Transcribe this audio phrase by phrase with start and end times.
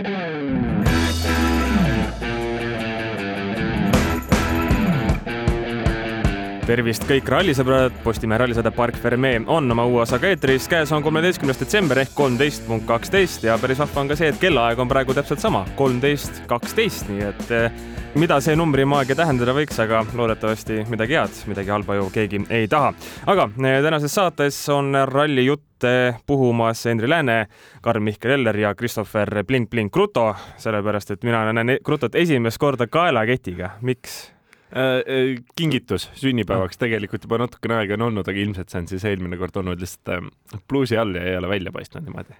[0.00, 0.39] Mm-hmm.
[6.70, 11.58] Tervist kõik rallisõbrad, Postimehe rallisõda Park Ferme on oma uue osaga eetris, käes on kolmeteistkümnes
[11.58, 15.16] detsember ehk kolmteist punkt kaksteist ja päris vahva on ka see, et kellaaeg on praegu
[15.16, 17.82] täpselt sama, kolmteist kaksteist, nii et eh,
[18.14, 22.94] mida see numbrimaagia tähendada võiks, aga loodetavasti midagi head, midagi halba ju keegi ei taha.
[23.34, 25.90] aga eh, tänases saates on rallijutt
[26.28, 27.40] puhumas Henri Lääne,
[27.82, 33.78] Karl-Mihkel Eller ja Christopher Blink Blink Kruto, sellepärast et mina näen Krutot esimest korda kaelaketiga.
[33.80, 34.28] miks?
[34.70, 39.06] Äh, äh, kingitus sünnipäevaks tegelikult juba natukene aega on olnud, aga ilmselt see on siis
[39.08, 42.38] eelmine kord olnud lihtsalt äh, pluusi all ja ei ole välja paistnud niimoodi.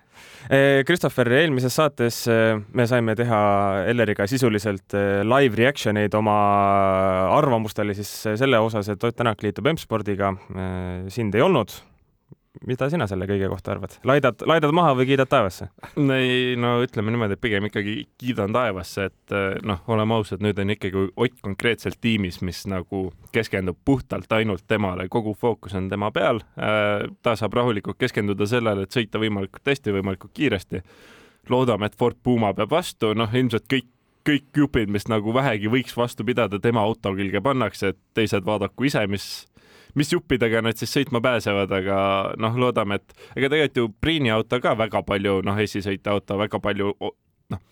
[0.86, 2.22] Christopher, eelmises saates
[2.76, 3.40] me saime teha
[3.90, 4.94] Elleriga sisuliselt
[5.26, 6.36] live reaction eid oma
[7.36, 10.32] arvamustele siis selle osas, et Ott Tänak liitub M-spordiga.
[11.08, 11.74] sind ei olnud
[12.66, 15.70] mida sina selle kõige kohta arvad, laidad, laidad maha või kiidad taevasse?
[15.96, 20.58] ei no ütleme niimoodi, et pigem ikkagi kiidan taevasse, et eh, noh, oleme ausad, nüüd
[20.60, 26.10] on ikkagi Ott konkreetselt tiimis, mis nagu keskendub puhtalt ainult temale, kogu fookus on tema
[26.14, 26.42] peal.
[26.56, 30.82] Eh, ta saab rahulikult keskenduda sellele, et sõita võimalikult hästi, võimalikult kiiresti.
[31.48, 33.88] loodame, et Ford Puma peab vastu, noh, ilmselt kõik
[34.26, 38.84] kõik jupid, mis nagu vähegi võiks vastu pidada, tema auto külge pannakse, et teised vaadaku
[38.90, 39.24] ise, mis
[39.98, 42.00] mis juppidega nad siis sõitma pääsevad, aga
[42.40, 46.60] noh, loodame, et ega tegelikult ju Priini auto ka väga palju, noh, esisõitja auto väga
[46.62, 46.94] palju,
[47.54, 47.62] noh,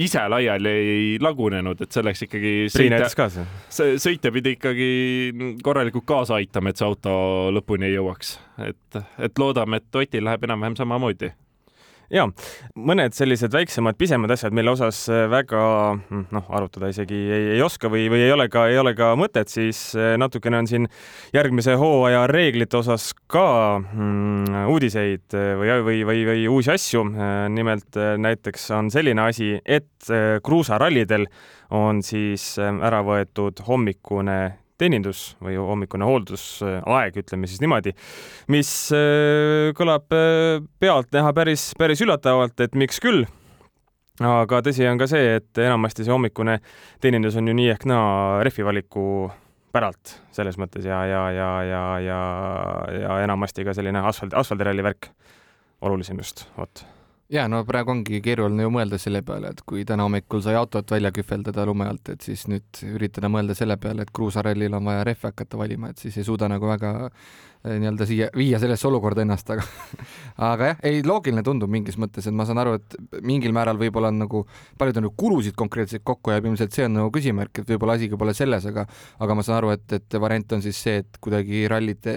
[0.00, 3.10] ise laiali ei lagunenud, et selleks ikkagi sõitja,
[4.00, 4.90] sõitja pidi ikkagi
[5.66, 7.12] korralikult kaasa aitama, et see auto
[7.54, 8.36] lõpuni ei jõuaks.
[8.66, 11.32] et, et loodame, et Otil läheb enam-vähem samamoodi
[12.10, 12.26] ja
[12.74, 15.62] mõned sellised väiksemad, pisemad asjad, mille osas äh, väga
[15.96, 19.12] hm, noh, arutada isegi ei, ei oska või, või ei ole ka, ei ole ka
[19.18, 20.88] mõtet, siis äh, natukene on siin
[21.34, 23.46] järgmise hooaja reeglite osas ka
[23.80, 27.04] mm, uudiseid äh, või, või, või, või uusi asju.
[27.50, 30.08] nimelt näiteks on selline asi, et
[30.44, 31.26] kruusarallidel
[31.76, 34.40] on siis ära võetud hommikune
[34.80, 37.94] teenindus või hommikune hooldusaeg, ütleme siis niimoodi,
[38.52, 43.26] mis äh, kõlab äh, pealtnäha päris, päris üllatavalt, et miks küll.
[44.20, 46.58] Aga tõsi on ka see, et enamasti see hommikune
[47.00, 49.04] teenindus on ju nii ehk naa rehvi valiku
[49.72, 52.20] päralt selles mõttes ja, ja, ja, ja, ja,
[53.00, 55.12] ja enamasti ka selline asfaldi, asfaldiralli värk.
[55.80, 56.84] Olulisem just, vot
[57.30, 60.90] ja no praegu ongi keeruline ju mõelda selle peale, et kui täna hommikul sai autot
[60.90, 65.04] välja kühveldada lume alt, et siis nüüd üritada mõelda selle peale, et kruusarallil on vaja
[65.06, 66.92] rehve hakata valima, et siis ei suuda nagu väga
[67.64, 69.64] nii-öelda siia, viia sellesse olukorda ennast, aga
[70.50, 74.08] aga jah, ei loogiline tundub mingis mõttes, et ma saan aru, et mingil määral võib-olla
[74.12, 74.42] on nagu,
[74.80, 78.16] palju ta nagu kulusid konkreetselt kokku jääb, ilmselt see on nagu küsimärk, et võib-olla asigi
[78.20, 78.86] pole selles, aga
[79.20, 82.14] aga ma saan aru, et, et variant on siis see, et kuidagi rallide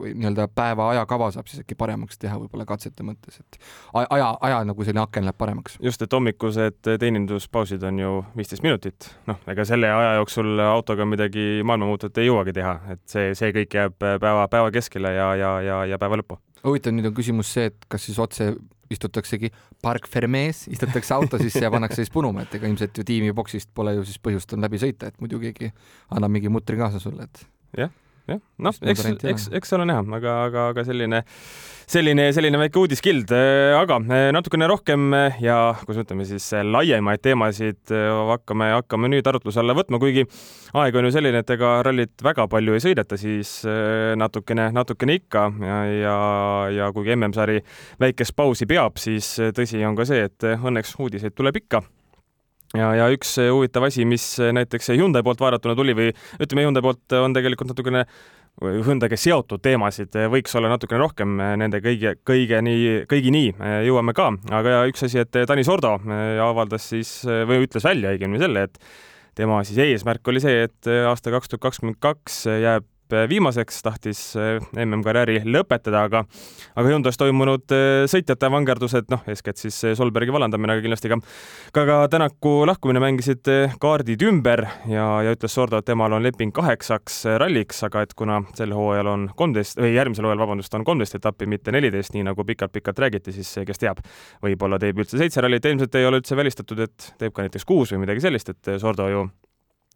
[0.00, 3.60] või nii-öelda päeva ajakava saab siis äkki paremaks teha võib-olla katsete mõttes, et
[4.04, 5.78] aja, aja nagu selline aken läheb paremaks.
[5.80, 11.64] just, et hommikused teeninduspausid on ju viisteist minutit, noh, ega selle aja jooksul autoga midagi
[11.64, 15.50] maailmamuutut ei jõuagi teha, et see, see kõik jääb päeva, päeva päeva keskele ja, ja,
[15.62, 16.38] ja, ja päeva lõppu.
[16.64, 18.54] huvitav, nüüd on küsimus see, et kas siis otse
[18.90, 19.50] istutaksegi
[19.82, 23.70] Park Fermes, istutakse auto sisse ja pannakse siis punuma, et ega ilmselt ju tiimi boksist
[23.74, 25.72] pole ju siis põhjust on läbi sõita, et muidu keegi
[26.10, 27.46] annab mingi mutri kaasa sulle, et.
[27.78, 27.90] jah,
[28.26, 31.22] jah, noh, eks, eks, eks ole näha, aga, aga, aga selline
[31.86, 33.30] selline, selline väike uudiskild,
[33.78, 37.94] aga eh, natukene rohkem eh, ja kuidas ütleme siis laiemaid teemasid
[38.32, 40.26] hakkame, hakkame nüüd arutluse alla võtma, kuigi
[40.76, 43.60] aeg on ju selline, et ega rallit väga palju ei sõideta, siis
[44.18, 45.46] natukene, natukene ikka.
[45.62, 46.16] Ja, ja,
[46.74, 47.62] ja kuigi MM-sari
[48.02, 51.84] väikest pausi peab, siis tõsi on ka see, et õnneks uudiseid tuleb ikka
[52.74, 56.10] ja, ja üks huvitav asi, mis näiteks Hyundai poolt vaadatuna tuli või
[56.40, 58.06] ütleme, Hyundai poolt on tegelikult natukene
[58.56, 63.50] Hyundai'ga seotud teemasid võiks olla natukene rohkem nende kõige, kõige nii, kõigi nii
[63.84, 65.98] jõuame ka, aga üks asi, et Tanis Ordo
[66.46, 68.80] avaldas siis või ütles välja õigemini selle, et
[69.36, 74.20] tema siis eesmärk oli see, et aasta kaks tuhat kakskümmend kaks jääb Äh, viimaseks, tahtis
[74.34, 76.24] äh, MM-karjääri lõpetada, aga
[76.74, 81.20] aga Hyundai's toimunud äh, sõitjate vangerdused, noh, eeskätt siis Solbergi vallandamine, aga kindlasti ka
[81.70, 83.46] ka, ka Tänaku lahkumine mängisid
[83.78, 88.40] kaardid ümber ja, ja ütles Sordo, et temal on leping kaheksaks ralliks, aga et kuna
[88.58, 92.42] sel hooajal on kolmteist või järgmisel hooajal, vabandust, on kolmteist etappi, mitte neliteist, nii nagu
[92.50, 94.02] pikalt-pikalt räägiti, siis kes teab,
[94.42, 97.94] võib-olla teeb üldse seitse rallit, ilmselt ei ole üldse välistatud, et teeb ka näiteks kuus
[97.94, 99.28] või midagi sellist, et Sordo ju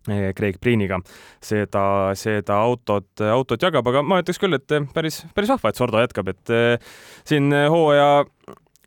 [0.07, 1.01] Craig Priiniga.
[1.45, 1.83] Seda,
[2.19, 6.31] seda autot, autot jagab, aga ma ütleks küll, et päris, päris vahva, et Sordo jätkab,
[6.33, 6.95] et eh,
[7.29, 8.25] siin hooaja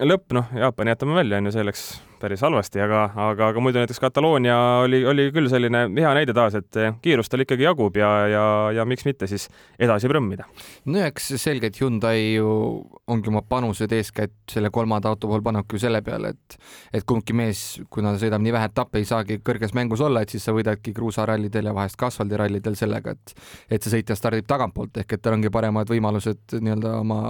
[0.04, 1.86] lõpp, noh, Jaapani jätame välja, on ju, see läks
[2.24, 4.56] päris halvasti, aga, aga, aga muidu näiteks Kataloonia
[4.86, 8.46] oli, oli küll selline hea näide taas, et kiirust tal ikkagi jagub ja, ja,
[8.78, 9.50] ja miks mitte siis
[9.81, 10.48] edasi prõmmida.
[10.88, 12.48] no eks selgelt Hyundai ju
[13.12, 16.58] ongi oma panused eeskätt selle kolmanda auto puhul pannudki ju selle peale, et
[17.02, 20.46] et kumbki mees, kuna sõidab nii vähe etappe, ei saagi kõrges mängus olla, et siis
[20.48, 23.36] sa võidadki kruusarallidel ja vahest ka asfaldirallidel sellega, et
[23.69, 27.22] et see sõitja stardib tagantpoolt ehk et tal ongi paremad võimalused nii-öelda oma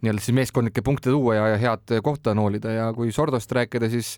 [0.00, 4.16] nii-öelda siis meeskondlikke punkte tuua ja, ja head kohta noolida ja kui Sordost rääkida, siis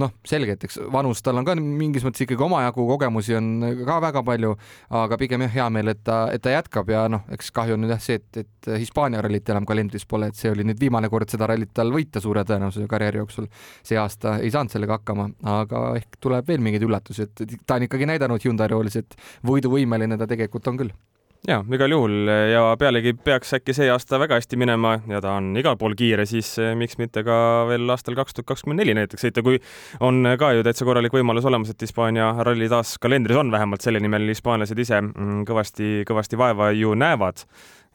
[0.00, 3.50] noh, selge, et eks vanus tal on ka mingis mõttes ikkagi omajagu, kogemusi on
[3.86, 4.54] ka väga palju,
[5.02, 7.84] aga pigem jah, hea meel, et ta, et ta jätkab ja noh, eks kahju on
[7.84, 11.10] nüüd jah see, et, et Hispaania rallit enam kalendris pole, et see oli nüüd viimane
[11.12, 13.48] kord seda rallit tal võita suure tõenäosusega karjääri jooksul.
[13.82, 17.88] see aasta ei saanud sellega hakkama, aga ehk tuleb veel mingeid üllatusi, et ta on
[17.88, 21.00] ikkagi näidanud Hyundai roolis, et võiduvõimeline ta tegelikult on küll
[21.48, 25.50] ja igal juhul ja pealegi peaks äkki see aasta väga hästi minema ja ta on
[25.58, 27.36] igal pool kiire, siis eh, miks mitte ka
[27.70, 29.58] veel aastal kaks tuhat kakskümmend neli näiteks sõita, kui
[30.00, 34.00] on ka ju täitsa korralik võimalus olemas, et Hispaania ralli taas kalendris on, vähemalt selle
[34.02, 37.46] nimel hispaanlased ise mm, kõvasti, kõvasti vaeva ju näevad.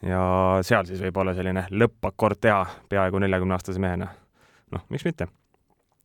[0.04, 0.22] ja
[0.62, 4.12] seal siis võib-olla selline lõppakord teha peaaegu neljakümne aastase mehena.
[4.70, 5.32] noh, miks mitte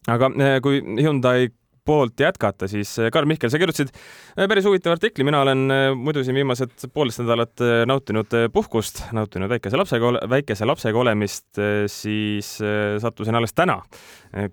[0.08, 1.50] aga eh, kui Hyundai
[1.86, 5.86] poolt jätkata, siis eh, Karl Mihkel, sa kirjutasid eh, päris huvitava artikli, mina olen eh,
[5.98, 11.48] muidu siin viimased poolteist nädalat nautinud puhkust, nautinud väikese lapsega, väikese lapsega olemist,
[11.92, 12.54] siis
[13.04, 13.80] sattusin alles täna,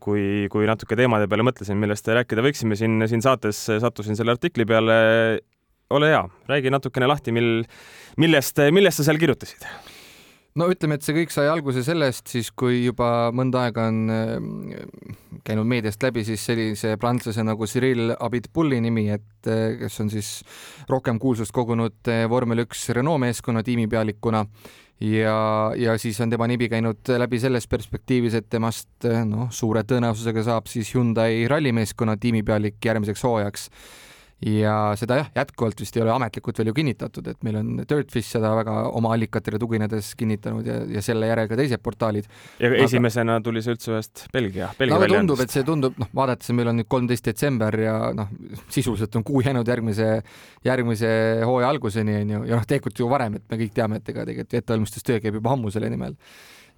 [0.03, 2.44] kui, kui natuke teemade peale mõtlesin, millest rääkida.
[2.44, 4.99] Võiksime siin, siin saates, sattusin selle artikli peale.
[5.91, 7.65] ole hea, räägi natukene lahti, mil,
[8.21, 9.67] millest, millest sa seal kirjutasid
[10.58, 14.35] no ütleme, et see kõik sai alguse sellest siis, kui juba mõnda aega on äh,
[15.47, 20.32] käinud meediast läbi siis sellise prantslase nagu Cyril Abitbulli nimi, et äh, kes on siis
[20.91, 24.44] rohkem kuulsust kogunud äh, vormel üks Renault meeskonna tiimipealikuna.
[25.00, 30.43] Ja, ja siis on tema nimi käinud läbi selles perspektiivis, et temast noh, suure tõenäosusega
[30.44, 33.70] saab siis Hyundai rallimeeskonna tiimipealik järgmiseks hooajaks
[34.41, 38.33] ja seda jah, jätkuvalt vist ei ole ametlikult veel ju kinnitatud, et meil on Dirtfish
[38.37, 42.29] seda väga oma allikatele tuginedes kinnitanud ja, ja selle järel ka teised portaalid.
[42.61, 42.79] ja aga...
[42.87, 46.73] esimesena tuli see üldse ühest Belgia, Belgia no, tundub, et see tundub, noh, vaadates meil
[46.73, 48.31] on nüüd kolmteist detsember ja noh,
[48.73, 50.09] sisuliselt on kuu jäänud järgmise,
[50.65, 51.11] järgmise
[51.45, 54.63] hooaja alguseni onju, ja noh, tegelikult ju varem, et me kõik teame, et ega tegelikult
[54.63, 56.17] ettevalmistustöö käib juba ammu selle nimel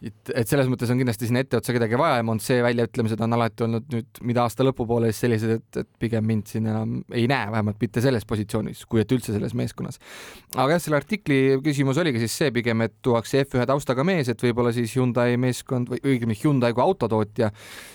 [0.08, 3.66] et, et selles mõttes on kindlasti sinna etteotsa kedagi vaja ja Montse väljaütlemised on alati
[3.66, 7.50] olnud nüüd, mida aasta lõpupoole siis sellised, et, et pigem mind siin enam ei näe,
[7.52, 10.00] vähemalt mitte selles positsioonis, kui et üldse selles meeskonnas.
[10.56, 14.42] aga jah, selle artikli küsimus oligi siis see pigem, et tuuakse F1 taustaga mees, et
[14.42, 17.52] võib-olla siis Hyundai meeskond või õigemini Hyundai kui autotootja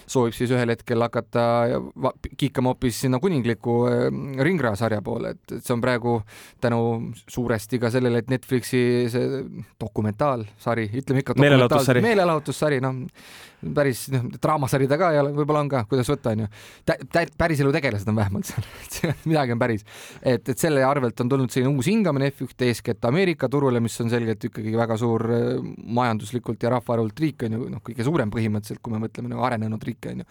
[0.07, 1.45] soovib siis ühel hetkel hakata
[2.38, 4.07] kiikama hoopis sinna kuningliku äh,
[4.48, 6.19] ringrajasarja poole, et, et see on praegu
[6.63, 6.81] tänu
[7.27, 8.81] suuresti ka sellele, et Netflixi
[9.12, 9.44] see
[9.81, 13.07] dokumentaalsari, ütleme ikka meelelahutussari, meelelahutussari, noh
[13.75, 16.48] päris noh, draamasari ta ka ei ole, võib-olla on ka, kuidas võtta, onju.
[17.38, 19.86] päriselu tegelased on vähemalt seal midagi on päris.
[20.22, 24.12] et, et selle arvelt on tulnud selline uus hingamine F1 eeskätt Ameerika turule, mis on
[24.14, 25.48] selgelt ikkagi väga suur äh,
[26.00, 29.88] majanduslikult ja rahvaarvult riik on ju, noh, kõige suurem põhimõtteliselt, kui me mõtleme nagu arenenud
[29.88, 30.30] riike on ju.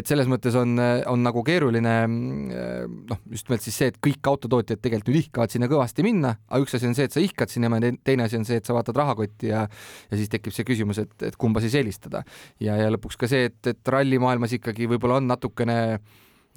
[0.00, 0.76] et selles mõttes on,
[1.12, 2.74] on nagu keeruline äh,
[3.12, 6.64] noh, just nimelt siis see, et kõik autotootjad tegelikult nüüd ihkavad sinna kõvasti minna, aga
[6.64, 8.96] üks asi on see, et sa ihkad sinna, teine asi on see, et sa vaatad
[8.98, 9.66] rahakotti ja
[10.10, 12.22] ja siis tekib see küsimus, et, et kumba siis eelistada
[12.66, 15.78] ja, ja lõpuks ka see, et, et rallimaailmas ikkagi võib-olla on natukene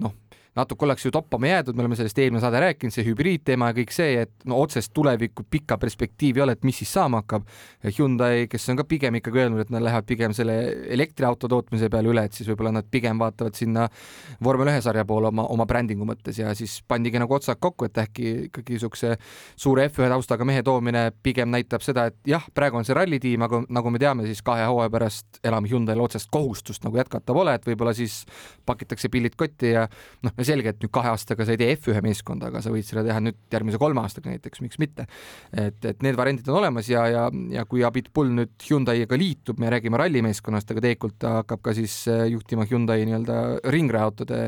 [0.03, 0.15] noh,
[0.57, 3.93] natuke oleks ju toppama jäädud, me oleme sellest eelmine saade rääkinud, see hübriidteema ja kõik
[3.93, 7.45] see, et no otsest tulevikku, pikka perspektiivi ei ole, et mis siis saama hakkab.
[7.97, 10.55] Hyundai, kes on ka pigem ikkagi öelnud, et nad lähevad pigem selle
[10.89, 13.87] elektriauto tootmise peale üle, et siis võib-olla nad pigem vaatavad sinna
[14.43, 18.01] vormel ühe sarja poole oma, oma brändingu mõttes ja siis pandigi nagu otsad kokku, et
[18.01, 19.15] äkki ikkagi niisuguse
[19.59, 23.61] suure F1 taustaga mehe toomine pigem näitab seda, et jah, praegu on see rallitiim, aga
[23.69, 27.67] nagu me teame, siis kahe hooaja pärast enam Hyundai'l otsest kohustust nagu jätkata pole, et
[27.67, 28.23] võib-olla siis
[28.65, 29.85] pakitakse pillid kotti ja
[30.25, 33.03] noh, selge, et nüüd kahe aastaga sa ei tee F1 meeskonda, aga sa võid seda
[33.05, 35.05] teha nüüd järgmise kolme aastaga näiteks, miks mitte.
[35.53, 39.59] et, et need variandid on olemas ja, ja, ja kui Abit Bull nüüd Hyundai'ga liitub,
[39.61, 43.37] me räägime rallimeeskonnast, aga tegelikult ta hakkab ka siis äh, juhtima Hyundai nii-öelda
[43.73, 44.41] ringrajautode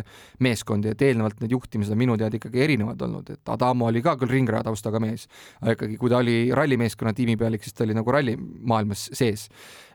[0.44, 4.18] meeskondi, et eelnevalt need juhtimised on minu teada ikkagi erinevad olnud, et Adamo oli ka
[4.22, 5.28] küll ringraja taustaga mees,
[5.62, 9.50] aga ikkagi, kui ta oli rallimeeskonna tiimipealik, siis ta oli nagu rallimaailmas sees.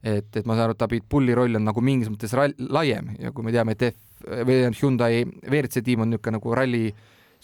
[0.07, 3.33] et, et ma saan aru, et Abit Bulli roll on nagu mingis mõttes laiem ja
[3.35, 6.87] kui me teame, et F või Hyundai WRC tiim on niisugune nagu ralli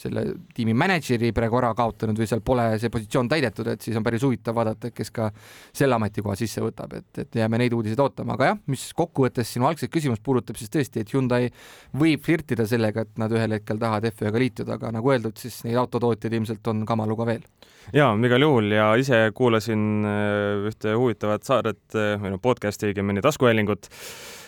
[0.02, 0.24] selle
[0.54, 4.24] tiimi mänedžeri praegu ära kaotanud või seal pole see positsioon täidetud, et siis on päris
[4.24, 5.28] huvitav vaadata, kes ka
[5.76, 9.68] selle ametikoha sisse võtab, et, et jääme neid uudiseid ootama, aga jah, mis kokkuvõttes sinu
[9.68, 11.50] algset küsimust puudutab, siis tõesti, et Hyundai
[11.98, 15.78] võib flirtida sellega, et nad ühel hetkel tahavad F1-ga liituda, aga nagu öeldud, siis neid
[15.82, 17.44] autotootjaid ilmselt on kamaluga veel.
[17.92, 18.70] Jaa, igal juhul.
[18.72, 23.90] Ja ise kuulasin äh, ühte huvitavat saadet äh, või noh, podcast'i õigemini taskuhäälingut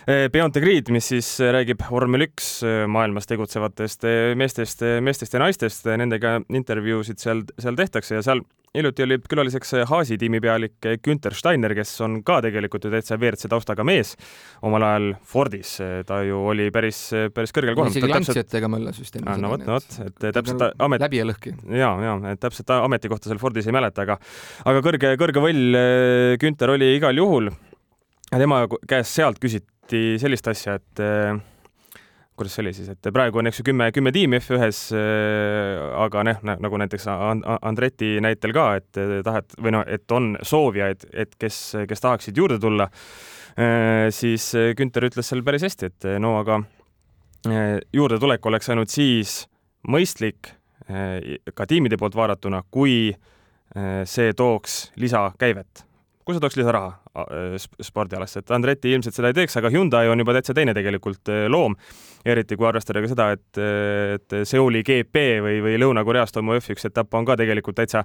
[0.04, 2.58] Beyond Grid, mis siis räägib vormel üks
[2.92, 4.04] maailmas tegutsevatest
[4.36, 8.44] meestest, meestest ja naistest, nendega intervjuusid seal, seal tehtakse ja seal
[8.74, 13.48] hiljuti oli külaliseks Haasi tiimi pealik Günter Steiner, kes on ka tegelikult ju täitsa WRC
[13.50, 14.14] taustaga mees
[14.66, 15.76] omal ajal Fordis.
[16.06, 17.00] ta ju oli päris,
[17.34, 17.92] päris kõrgel kohal.
[17.92, 19.42] isegi lantsijatega möllas vist enne seda.
[19.44, 21.04] no vot, no vot, et täpselt amet.
[21.06, 21.54] läbi ja lõhki.
[21.70, 24.18] ja, ja, et täpselt ametikohta seal Fordis ei mäleta, aga,
[24.64, 25.78] aga kõrge, kõrge võll
[26.42, 27.52] Günter oli igal juhul.
[28.34, 29.38] tema käest sealt
[29.84, 31.02] küsiti sellist asja, et
[32.34, 36.24] kuidas see oli siis, et praegu on, eks ju, kümme, kümme tiimi F1-s, äh, aga
[36.24, 37.06] noh, nagu näiteks
[37.62, 42.58] Andreti näitel ka, et tahet või noh, et on soovijaid, et kes, kes tahaksid juurde
[42.58, 42.88] tulla,
[44.10, 46.58] siis Günter ütles seal päris hästi, et no aga
[47.94, 49.44] juurdetulek oleks ainult siis
[49.86, 50.56] mõistlik
[51.54, 53.12] ka tiimide poolt vaadatuna, kui
[54.10, 55.84] see tooks lisakäivet
[56.24, 57.24] kui see tooks lisaraha
[57.84, 61.76] spordialasse, et Andretti ilmselt seda ei teeks, aga Hyundai on juba täitsa teine tegelikult loom
[62.24, 63.60] eriti kui arvestada ka seda, et,
[64.16, 68.04] et Seuli GP või, või Lõuna-Koreas toimuv F1 etapp on ka tegelikult täitsa,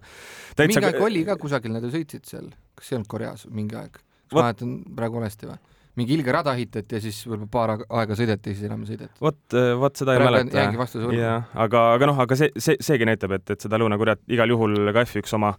[0.60, 3.80] täitsa mingi aeg oli ka kusagil, nad ju sõitsid seal, kas ei olnud Koreas mingi
[3.80, 4.00] aeg?
[4.30, 5.62] kas ma mäletan praegu valesti või?
[6.00, 9.16] Mingi ilge rada ehitati ja siis võib-olla paar aega sõideti, siis enam ei sõideta.
[9.24, 10.62] vot, vot seda ei mäleta.
[10.64, 14.24] jäängi vastuse jah, aga, aga noh, aga see, see, seegi näitab, et, et seda Lõuna-Koreat
[14.36, 15.54] igal juhul ka F1 oma,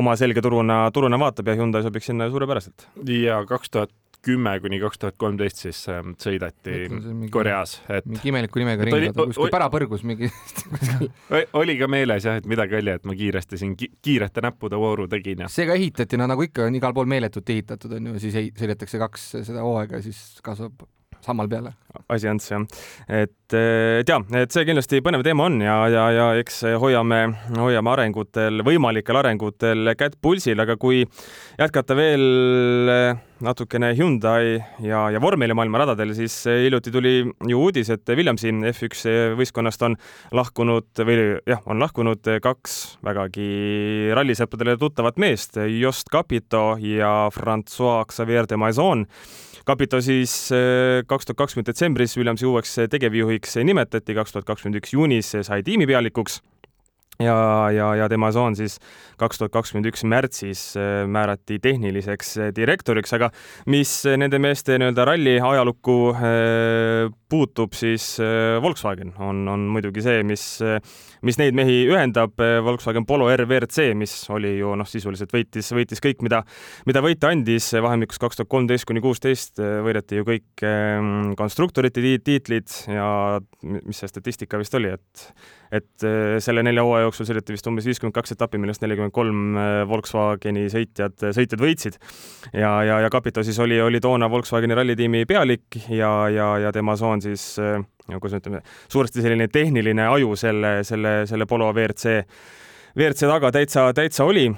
[0.00, 2.88] oma selge turuna, turuna vaatab ja Hyundai sobiks sinna suurepäraselt.
[3.06, 3.94] ja kaks tuhat
[4.24, 9.10] kümme kuni kaks tuhat kolmteist siis ähm, sõidati mingi, Koreas, et mingi imeliku nimega ringi,
[9.16, 10.30] kuskil pärapõrgus mingi
[11.60, 15.08] oli ka meeles jah, et midagi oli, et ma kiiresti siin ki kiirete näppude vooru
[15.10, 18.22] tegin ja see ka ehitati, no nagu ikka on igal pool meeletult ehitatud, on ju,
[18.22, 20.84] siis sõidetakse kaks seda hooaega ja siis kasvab
[21.24, 21.74] sammal peale.
[22.08, 22.64] asi Ants jah,
[23.08, 27.22] et, et ja, et see kindlasti põnev teema on ja, ja, ja eks hoiame,
[27.56, 31.02] hoiame arengutel, võimalikel arengutel kätt pulsil, aga kui
[31.58, 32.24] jätkata veel
[33.40, 39.84] natukene Hyundai ja, ja vormelimaailma radadel, siis hiljuti tuli ju uudis, et Williamsi F1 võistkonnast
[39.88, 39.96] on
[40.36, 43.50] lahkunud või jah, on lahkunud kaks vägagi
[44.16, 49.06] rallisõppedele tuttavat meest, Jost Capito ja Francois Xavier de Maison.
[49.66, 52.78] Capito siis äh, kaks tuhat kakskümmend detsembris Williamsi uueks
[53.40, 56.40] tegevjuhiks nimetati, kaks tuhat kakskümmend üks juunis sai tiimipealikuks
[57.20, 58.78] ja, ja, ja tema soon siis
[59.18, 63.30] kaks tuhat kakskümmend üks märtsis äh, määrati tehniliseks äh, direktoriks, aga
[63.66, 68.04] mis nende meeste nii-öelda ralli ajalukku äh, puutub, siis
[68.62, 70.44] Volkswagen on, on muidugi see, mis,
[71.26, 72.34] mis neid mehi ühendab.
[72.66, 76.42] Volkswagen Polo R WRC, mis oli ju noh, sisuliselt võitis, võitis kõik, mida,
[76.88, 82.68] mida võita andis vahemikus kaks tuhat kolmteist kuni kuusteist võideti ju kõik ähm, konstruktorite tiitlid
[82.90, 85.30] ja mis see statistika vist oli, et
[85.70, 86.04] et
[86.42, 90.64] selle nelja hooaja jooksul sõideti vist umbes viiskümmend kaks etappi, millest nelikümmend kolm äh, Volkswageni
[90.72, 91.98] sõitjad, sõitjad võitsid.
[92.50, 96.96] ja, ja, ja Capito siis oli, oli toona Volkswageni rallitiimi pealik ja, ja, ja tema
[96.98, 97.44] soon siis
[98.10, 102.18] kuidas me ütleme, suuresti selline tehniline aju selle, selle, selle Polo WRC,
[102.96, 104.48] WRC taga täitsa, täitsa oli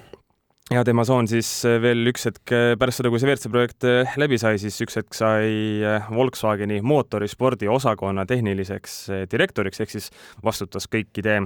[0.71, 3.87] ja tema soon siis äh, veel üks hetk äh, pärast seda, kui see WRC projekt
[3.89, 8.97] äh, läbi sai, siis üks hetk sai Volkswageni mootorispordi osakonna tehniliseks
[9.33, 10.09] direktoriks ehk siis
[10.45, 11.41] vastutas kõikide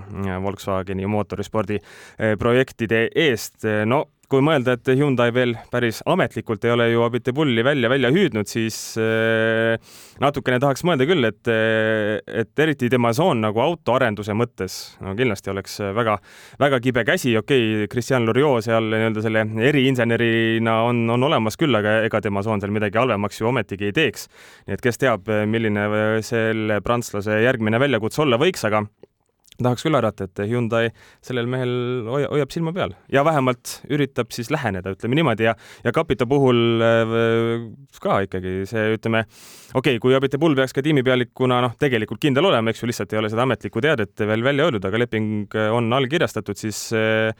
[0.44, 1.80] Volkswageni mootorispordi
[2.40, 3.64] projektide eest.
[3.86, 8.48] no kui mõelda, et Hyundai veel päris ametlikult ei ole ju Abitibulli välja, välja hüüdnud,
[8.50, 9.76] siis äh,
[10.22, 11.50] natukene tahaks mõelda küll, et,
[12.26, 16.18] et eriti tema soon nagu autoarenduse mõttes, no kindlasti oleks väga,
[16.62, 21.74] väga kibe käsi, okei okay,, Christian Loriot seal nii-öelda selle eriinsenerina on, on olemas küll,
[21.78, 24.28] aga ega tema soon seal midagi halvemaks ju ometigi ei teeks.
[24.66, 25.86] nii et kes teab, milline
[26.26, 28.86] selle prantslase järgmine väljakutse olla võiks, aga
[29.62, 30.90] tahaks küll arvata, et Hyundai
[31.24, 31.74] sellel mehel
[32.10, 36.82] hoia, hoiab silma peal ja vähemalt üritab siis läheneda, ütleme niimoodi ja, ja Capita puhul
[36.84, 37.14] äh,
[38.02, 39.24] ka ikkagi see, ütleme,
[39.74, 43.22] okei okay,, kui Abiteboul peaks ka tiimipealikuna noh, tegelikult kindel olema, eks ju, lihtsalt ei
[43.22, 47.32] ole seda ametlikku teadet veel välja öeldud, aga leping on allkirjastatud, siis äh,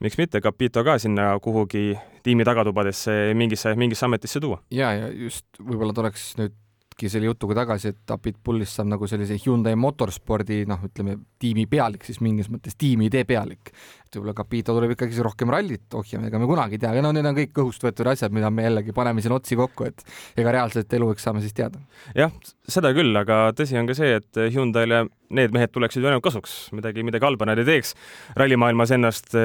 [0.00, 1.92] miks mitte Capito ka sinna kuhugi
[2.24, 4.60] tiimi tagatubadesse mingisse, mingisse ametisse tuua.
[4.74, 6.56] ja, ja just võib-olla tuleks nüüd
[6.90, 11.66] tulebki selle jutuga tagasi, et Apit Pullist saab nagu sellise Hyundai motorspordi noh, ütleme tiimi
[11.66, 13.70] pealik, siis mingis mõttes tiimiidee pealik.
[14.06, 17.12] et võib-olla Capito tuleb ikkagi rohkem rallit ohjama, ega me kunagi ei tea, aga no
[17.12, 20.04] need on kõik õhust võetud asjad, mida me jällegi paneme siin otsi kokku, et
[20.36, 21.78] ega reaalset elu, eks saame siis teada.
[22.14, 22.32] jah,
[22.66, 25.06] seda küll, aga tõsi on ka see, et Hyundai'le
[25.36, 27.94] need mehed tuleksid ju ainult kasuks, midagi, midagi halba nad ei teeks.
[28.38, 29.36] rallimaailmas ennast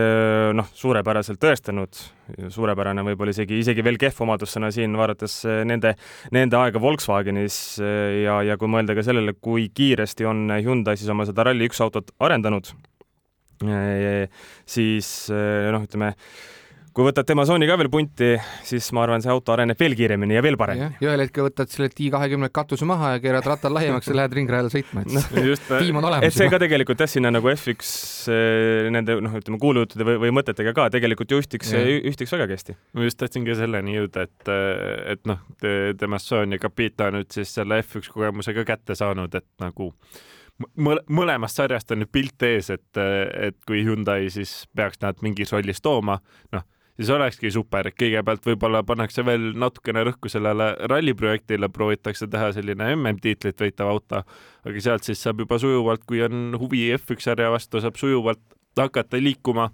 [0.58, 2.00] noh, suurepäraselt tõestanud,
[2.54, 5.96] suurepärane, võib-olla isegi, isegi veel kehv omadussõna siin, vaadates nende,
[6.36, 7.60] nende aega Volkswagenis
[8.24, 12.12] ja, ja kui mõelda ka sellele, kui kiiresti on Hyundai siis oma seda Rally1 autot
[12.26, 12.74] arendanud,
[14.66, 16.16] siis noh, ütleme
[16.96, 18.30] kui võtad tema Sony ka veel punti,
[18.64, 20.96] siis ma arvan, see auto areneb veel kiiremini ja veel paremini.
[21.04, 24.72] ja ühel hetkel võtad selle T20 katuse maha ja keerad rattal laiemaks ja lähed ringrajale
[24.72, 26.30] sõitma, et no, just, tiim on olemas.
[26.30, 27.90] et see ka tegelikult jah, sinna nagu F1
[28.32, 32.78] eh, nende noh, ütleme kuulujuttude või, või mõtetega ka tegelikult ju ühtiks, ühtiks vägagi hästi.
[32.96, 34.54] ma just tahtsin ka selleni jõuda, et,
[35.16, 35.42] et noh
[36.00, 39.92] Demasson ja Capita nüüd siis selle F1 kogemuse ka kätte saanud, et nagu
[40.80, 45.84] mõlemast sarjast on nüüd pilt ees, et, et kui Hyundai siis peaks nad mingis rollis
[45.84, 46.16] tooma,
[46.56, 46.64] noh
[46.96, 53.62] siis olekski super, kõigepealt võib-olla pannakse veel natukene rõhku sellele ralliprojektile, proovitakse teha selline MM-tiitlit
[53.66, 54.24] võitav auto,
[54.66, 58.42] aga sealt siis saab juba sujuvalt, kui on huvi F1 sarja vastu, saab sujuvalt
[58.80, 59.70] hakata liikuma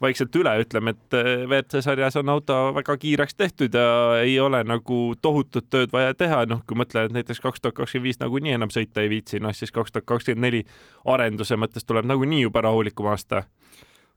[0.00, 4.60] vaikselt üle, ütleme, et eh, WRC sarjas on auto väga kiireks tehtud ja ei ole
[4.66, 8.54] nagu tohutut tööd vaja teha, noh, kui mõtled, et näiteks kaks tuhat kakskümmend viis nagunii
[8.54, 10.62] enam sõita ei viitsi, noh siis kaks tuhat kakskümmend neli
[11.08, 13.44] arenduse mõttes tuleb nagunii juba rahulikum aasta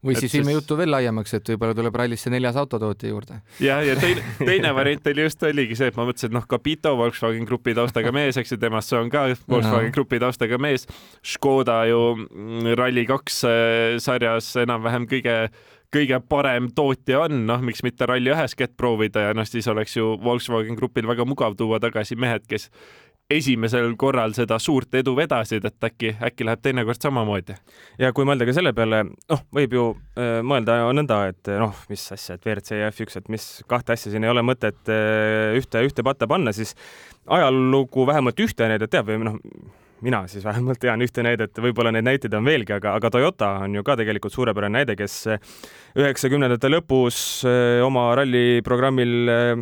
[0.06, 3.40] või siis viime jutu veel laiemaks, et võib-olla tuleb rallisse neljas autotootja juurde.
[3.62, 6.96] ja, ja teine, teine variant oli just oligi see, et ma mõtlesin, et noh, Capito,
[7.00, 10.88] Volkswagen Grupi taustaga mees, eks ju, temast see on ka Volkswagen Grupi taustaga mees.
[11.26, 15.38] Škoda ju mm, Rally2 äh, sarjas enam-vähem kõige
[15.92, 20.16] kõige parem tootja on, noh, miks mitte Rally1-s kätt proovida ja noh, siis oleks ju
[20.24, 22.70] Volkswagen Grupil väga mugav tuua tagasi mehed, kes
[23.38, 27.56] esimesel korral seda suurt edu vedasid, et äkki, äkki läheb teinekord samamoodi.
[28.00, 32.06] ja kui mõelda ka selle peale, noh, võib ju äh, mõelda nõnda, et noh, mis
[32.16, 35.84] asja, et WRC ja F1, et mis kahte asja siin ei ole mõtet äh, ühte,
[35.88, 36.76] ühte patta panna, siis
[37.28, 39.40] ajalugu vähemalt ühte näidet teab või noh,
[40.02, 43.76] mina siis vähemalt tean ühte näidet, võib-olla neid näiteid on veelgi, aga, aga Toyota on
[43.78, 45.18] ju ka tegelikult suurepärane näide, kes
[46.00, 49.54] üheksakümnendate lõpus äh, oma ralliprogrammil äh,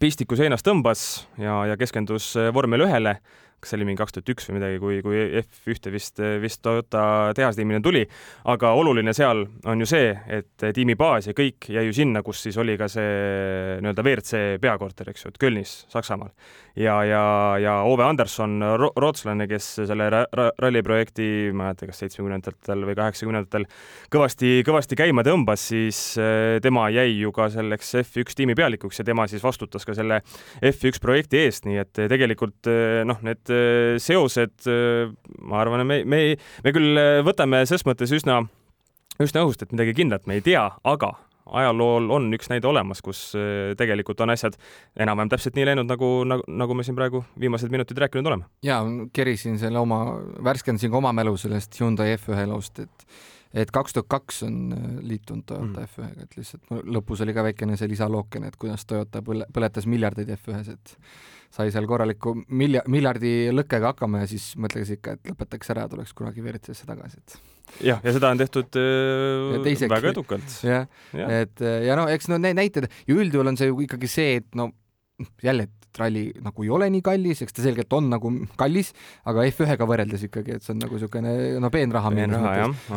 [0.00, 1.02] pistiku seinast tõmbas
[1.40, 3.18] ja, ja keskendus vormel ühele
[3.62, 7.04] kas see oli mingi kaks tuhat üks või midagi, kui, kui F1-te vist, vist Toyota
[7.38, 8.04] tehastiimine tuli,
[8.52, 12.42] aga oluline seal on ju see, et tiimi baas ja kõik jäi ju sinna, kus
[12.46, 16.32] siis oli ka see nii-öelda WRC peakorter, eks ju, et Kölnis, Saksamaal.
[16.76, 17.24] ja, ja,
[17.60, 18.58] ja Ove Anderson,
[18.96, 23.66] rootslane, kes selle ralliprojekti, ma ei mäleta, kas seitsmekümnendatel või kaheksakümnendatel
[24.12, 29.06] kõvasti, kõvasti käima tõmbas, siis eh, tema jäi ju ka selleks F1 tiimi pealikuks ja
[29.06, 30.20] tema siis vastutas ka selle
[30.60, 36.02] F1 projekti eest, nii et tegelikult eh, noh, need Äh, seosed, äh, ma arvan, me,
[36.04, 36.22] me,
[36.64, 38.40] me küll äh, võtame ses mõttes üsna,
[39.22, 41.12] üsna õhust, et midagi kindlat me ei tea, aga
[41.52, 43.34] ajalool on üks näide olemas, kus
[43.76, 44.54] tegelikult on asjad
[45.02, 48.46] enam-vähem täpselt nii läinud, nagu, nagu, nagu me siin praegu viimased minutid rääkinud oleme.
[48.64, 48.78] ja
[49.12, 49.98] kerisin selle oma,
[50.44, 53.06] värskendasin ka oma mälu sellest Hyundai F1 loost, et
[53.52, 54.56] et kaks tuhat kaks on
[55.04, 55.90] liitunud Toyota mm.
[55.90, 60.32] F1-ga, et lihtsalt lõpus oli ka väikene see lisalookene, et kuidas Toyota põle, põletas miljardeid
[60.38, 60.94] F1-s, et
[61.52, 65.92] sai seal korraliku milja-, miljardi lõkkega hakkama ja siis mõtles ikka, et lõpetaks ära ja
[65.92, 70.58] tuleks kunagi WRC-sse tagasi, et jah, ja seda on tehtud äh, teiseks, väga edukalt.
[70.64, 74.10] jah ja., et ja no eks no need näited ja üldjuhul on see ju ikkagi
[74.10, 74.70] see, et no
[75.44, 78.92] jälle, et ralli nagu ei ole nii kallis, eks ta selgelt on nagu kallis,
[79.28, 82.36] aga F1-ga võrreldes ikkagi, et see on nagu niisugune no peenraha peen.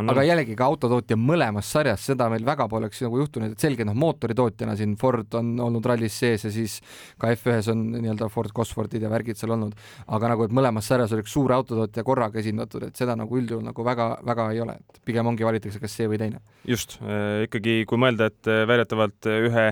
[0.02, 3.98] aga jällegi ka autotootja mõlemas sarjas, seda meil väga poleks nagu juhtunud, et selge, noh,
[4.06, 6.80] mootoritootjana siin Ford on olnud rallis sees ja siis
[7.22, 9.76] ka F1-s on nii-öelda Ford Cosfordid ja värgid seal olnud,
[10.16, 13.88] aga nagu, et mõlemas sarjas oleks suur autotootja korraga esindatud, et seda nagu üldjuhul nagu
[13.88, 16.44] väga-väga ei ole, et pigem ongi valitakse kas see või teine.
[16.66, 19.72] just äh,, ikkagi kui mõelda, et äh, väidetavalt ühe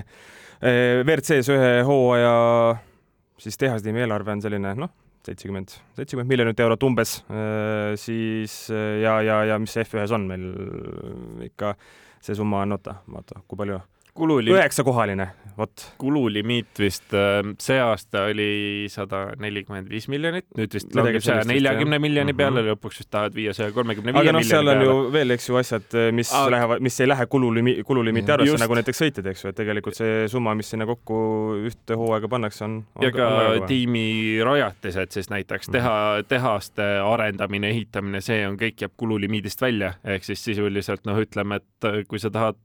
[0.64, 2.34] Eh, WRC-s ühe hooaja
[3.38, 4.92] siis tehasetiimi eelarve on selline noh,
[5.24, 10.28] seitsekümmend, seitsekümmend miljonit eurot umbes, eh, siis eh, ja, ja, ja mis see F1-s on
[10.28, 10.46] meil
[11.48, 11.74] ikka,
[12.24, 13.80] see summa on, oota, vaata, kui palju
[14.14, 14.52] kululi-.
[14.54, 15.26] üheksakohaline,
[15.58, 15.84] vot.
[15.98, 21.98] kululimiit vist äh, see aasta oli sada nelikümmend viis miljonit, nüüd vist langeb saja neljakümne
[22.02, 22.38] miljoni mhm.
[22.38, 22.78] peale mm, -hmm.
[22.78, 24.70] lõpuks vist tahavad viia saja kolmekümne viie miljoni peale.
[24.70, 26.50] aga noh, seal on ju veel, eks ju, asjad, äh, mis aga...
[26.56, 30.28] lähevad, mis ei lähe kululimi-, kululimiiti arvesse, nagu näiteks sõitjad, eks ju, et tegelikult see
[30.30, 31.18] summa, mis sinna kokku
[31.64, 33.06] ühte hooaega pannakse, on, on.
[33.06, 34.06] ja ka on tiimi
[34.46, 35.78] rajatised siis näiteks mhm.
[35.78, 35.96] teha,
[36.30, 42.08] tehaste arendamine, ehitamine, see on kõik jääb kululimiidist välja, ehk siis sisuliselt noh, ütleme, et
[42.08, 42.58] kui sa tahad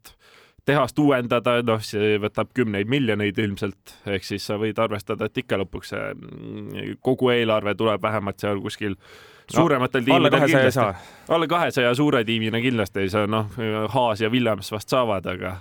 [0.69, 5.60] tehast uuendada, noh, see võtab kümneid miljoneid ilmselt, ehk siis sa võid arvestada, et ikka
[5.63, 8.97] lõpuks see mm, kogu eelarve tuleb vähemalt seal kuskil
[9.49, 10.86] suurematel no, tiimidel kindlasti.
[11.36, 13.49] alla kahesaja suure tiimina kindlasti ei saa, noh,
[13.95, 15.58] Haas ja Williams vast saavad, aga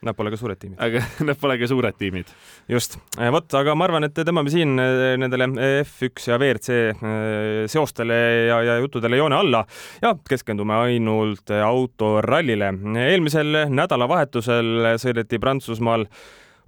[0.00, 0.78] Nad pole ka suured tiimid.
[0.80, 2.30] aga nad pole ka suured tiimid.
[2.68, 5.50] just, äh, vot, aga ma arvan, et tõmbame siin äh, nendele
[5.82, 9.64] F1 ja WRC äh, seostele ja, ja juttudele joone alla
[10.02, 12.72] ja keskendume ainult autorallile.
[13.04, 16.06] eelmisel nädalavahetusel sõideti Prantsusmaal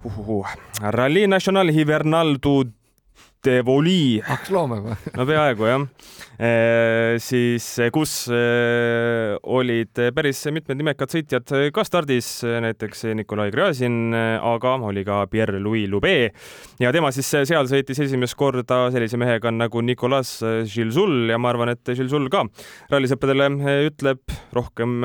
[0.03, 0.43] uhuhu,
[0.93, 2.59] Rally National Hivernal du
[3.43, 4.21] Devoli.
[4.23, 4.95] kaks looma juba.
[5.17, 5.81] no peaaegu jah
[6.39, 6.51] e,.
[7.21, 8.39] siis kus e,
[9.43, 16.13] olid päris mitmed nimekad sõitjad ka stardis, näiteks Nikolai Gräzin, aga oli ka Pierre-Louis Lube
[16.79, 20.37] ja tema siis seal sõitis esimest korda sellise mehega nagu Nicolas
[20.71, 22.45] Gilsul ja ma arvan, et Gilsul ka
[22.93, 23.49] rallisõppedele
[23.89, 25.03] ütleb rohkem,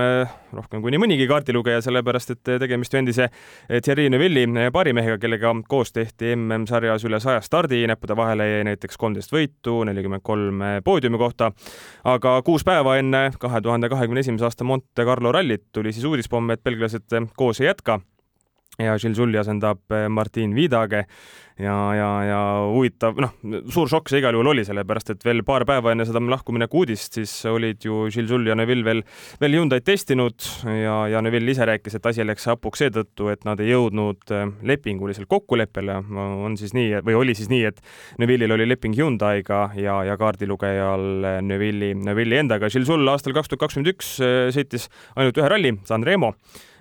[0.55, 3.29] rohkem kui nii mõnigi kaardilugeja, sellepärast et tegemist ju endise
[3.69, 9.01] Thierry Neuvilli paarimehega, kellega koos tehti MM-sarjas üle saja stardi näppude vahel vahele jäi näiteks
[9.01, 11.53] kolmteist võitu, nelikümmend kolm poodiumi kohta.
[12.05, 16.51] aga kuus päeva enne kahe tuhande kahekümne esimese aasta Monte Carlo rallit tuli siis uudispomm,
[16.51, 18.01] et belglased koos ei jätka
[18.79, 21.05] ja Sulli asendab Martin Vidage
[21.59, 23.33] ja, ja, ja huvitav, noh,
[23.73, 27.19] suur šokk see igal juhul oli, sellepärast et veel paar päeva enne seda lahkumineku uudist,
[27.19, 29.03] siis olid ju Sulli ja Neville veel,
[29.43, 33.61] veel Hyundai'd testinud ja, ja Neville ise rääkis, et asi läks hapuks seetõttu, et nad
[33.63, 35.99] ei jõudnud äh, lepinguliselt kokkuleppele.
[36.47, 37.83] on siis nii, või oli siis nii, et
[38.23, 42.71] Neville'il oli leping Hyundai'ga ja, ja kaardilugejal Neville'i, Neville'i endaga.
[42.71, 44.17] Sull aastal kaks tuhat kakskümmend üks
[44.55, 44.87] sõitis
[45.19, 46.37] ainult ühe ralli, San Remo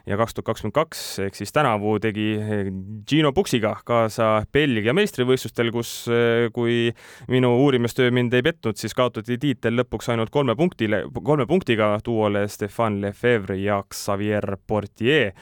[0.07, 2.71] ja kaks tuhat kakskümmend kaks ehk siis tänavu tegi eh,
[3.09, 6.93] Gino Puksiga kaasa Belgia meistrivõistlustel, kus, eh, kui
[7.31, 12.47] minu uurimistöö mind ei petnud, siis kaotati tiitel lõpuks ainult kolme punktile, kolme punktiga duole
[12.51, 15.33] Stefan Lefebvre ja Xavier Portier.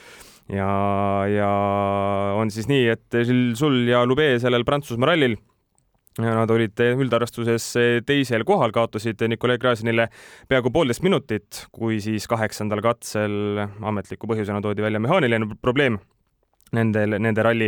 [0.50, 0.70] Ja,
[1.26, 1.50] ja
[2.38, 3.16] on siis nii, et
[3.58, 5.40] Sul ja Lube sellel Prantsusmaa rallil
[6.16, 7.66] Nad olid üldarvestuses
[8.08, 10.06] teisel kohal, kaotasid Nikolai Gräzinile
[10.48, 16.00] peaaegu poolteist minutit, kui siis kaheksandal katsel ametliku põhjusena toodi välja mehaaniline probleem.
[16.76, 17.68] Nendel, nende ralli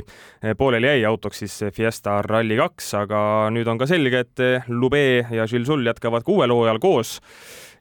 [0.58, 3.20] pooleli jäi autoks siis Fiesta Rally kaks, aga
[3.54, 7.18] nüüd on ka selge, et Lube ja Gilles Sul jätkavad ka uuel hooajal koos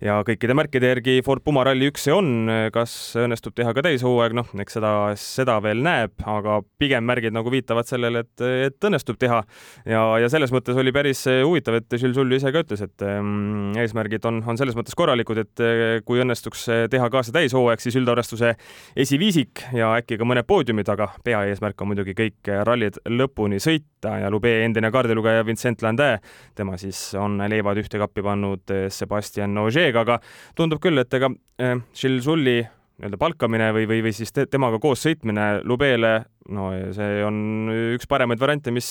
[0.02, 4.34] ja kõikide märkide järgi Ford Puma Rally üks see on, kas õnnestub teha ka täishooaeg,
[4.36, 9.18] noh, eks seda, seda veel näeb, aga pigem märgid nagu viitavad sellele, et, et õnnestub
[9.20, 9.42] teha.
[9.88, 13.72] ja, ja selles mõttes oli päris huvitav, et Žil Sulli ise ka ütles, et ähm,
[13.80, 15.64] eesmärgid on, on selles mõttes korralikud, et
[16.06, 18.54] kui õnnestuks teha kaasa täishooaeg, siis üldarvestuse
[18.96, 24.30] esiviisik ja äkki ka mõned poodiumid, aga peaeesmärk on muidugi kõik rallid lõpuni sõita ja
[24.32, 26.20] Lube endine kaardilugeja Vincent Landin,
[26.56, 30.20] tema siis on leivad ühte kappi pannud Sebastian Ogier kolleeg, aga
[30.56, 32.58] tundub küll, et ega äh, Gilles Sulli
[32.96, 38.08] nii-öelda palkamine või, või, või siis te, temaga koos sõitmine Lubele, no see on üks
[38.08, 38.88] paremaid variante, mis,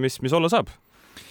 [0.00, 0.68] mis, mis olla saab.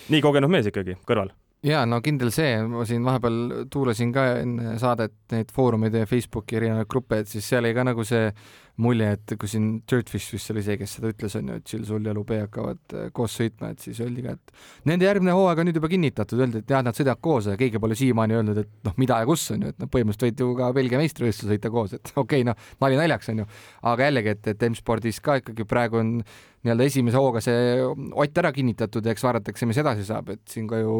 [0.10, 1.30] nii kogenud mees ikkagi kõrval
[1.64, 6.58] ja no kindel see, ma siin vahepeal tuulasin ka enne saadet neid foorumeid ja Facebooki
[6.58, 8.32] erinevaid gruppe, et siis seal oli ka nagu see
[8.82, 11.86] mulje, et kui siin Dirtfish vist oli see, kes seda ütles, on ju, et Jill
[11.88, 15.64] Sul ja Lube hakkavad äh, koos sõitma, et siis öeldi ka, et nende järgmine hooaeg
[15.64, 18.62] on nüüd juba kinnitatud, öeldi, et jah, nad sõidavad koos ja keegi pole siiamaani öelnud,
[18.64, 21.56] et noh, mida ja kus on ju, et noh, põhimõtteliselt võid ju ka Belgia meistrivõistluse
[21.56, 23.50] sõita koos, et okei okay,, noh, nali naljaks on ju,
[23.94, 26.16] aga jällegi, et, et M-spordis ka ikkagi praegu on
[26.62, 27.86] nii-öelda esimese hooga see
[28.22, 31.00] Ott ära kinnitatud ja eks vaadatakse, mis edasi saab, et siin ka ju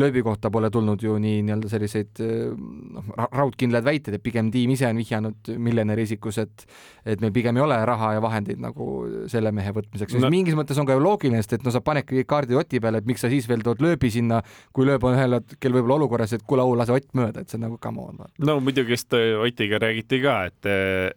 [0.00, 4.88] lööbi kohta pole tulnud ju nii nii-öelda selliseid noh, raudkindlaid väiteid, et pigem tiim ise
[4.88, 6.64] on vihjanud miljonäri isikus, et
[7.04, 8.86] et meil pigem ei ole raha ja vahendeid nagu
[9.32, 10.30] selle mehe võtmiseks, mis no.
[10.32, 13.02] mingis mõttes on ka ju loogiline, sest et no sa panedki kõik kaardid Oti peale,
[13.02, 14.42] et miks sa siis veel tood lööbi sinna,
[14.74, 17.60] kui lööb on ühel hetkel võib-olla olukorras, et kuule, au, lase Ott mööda, et see
[17.60, 18.20] on nagu come on.
[18.42, 20.70] no muidugi, sest Otiga räägiti ka, et,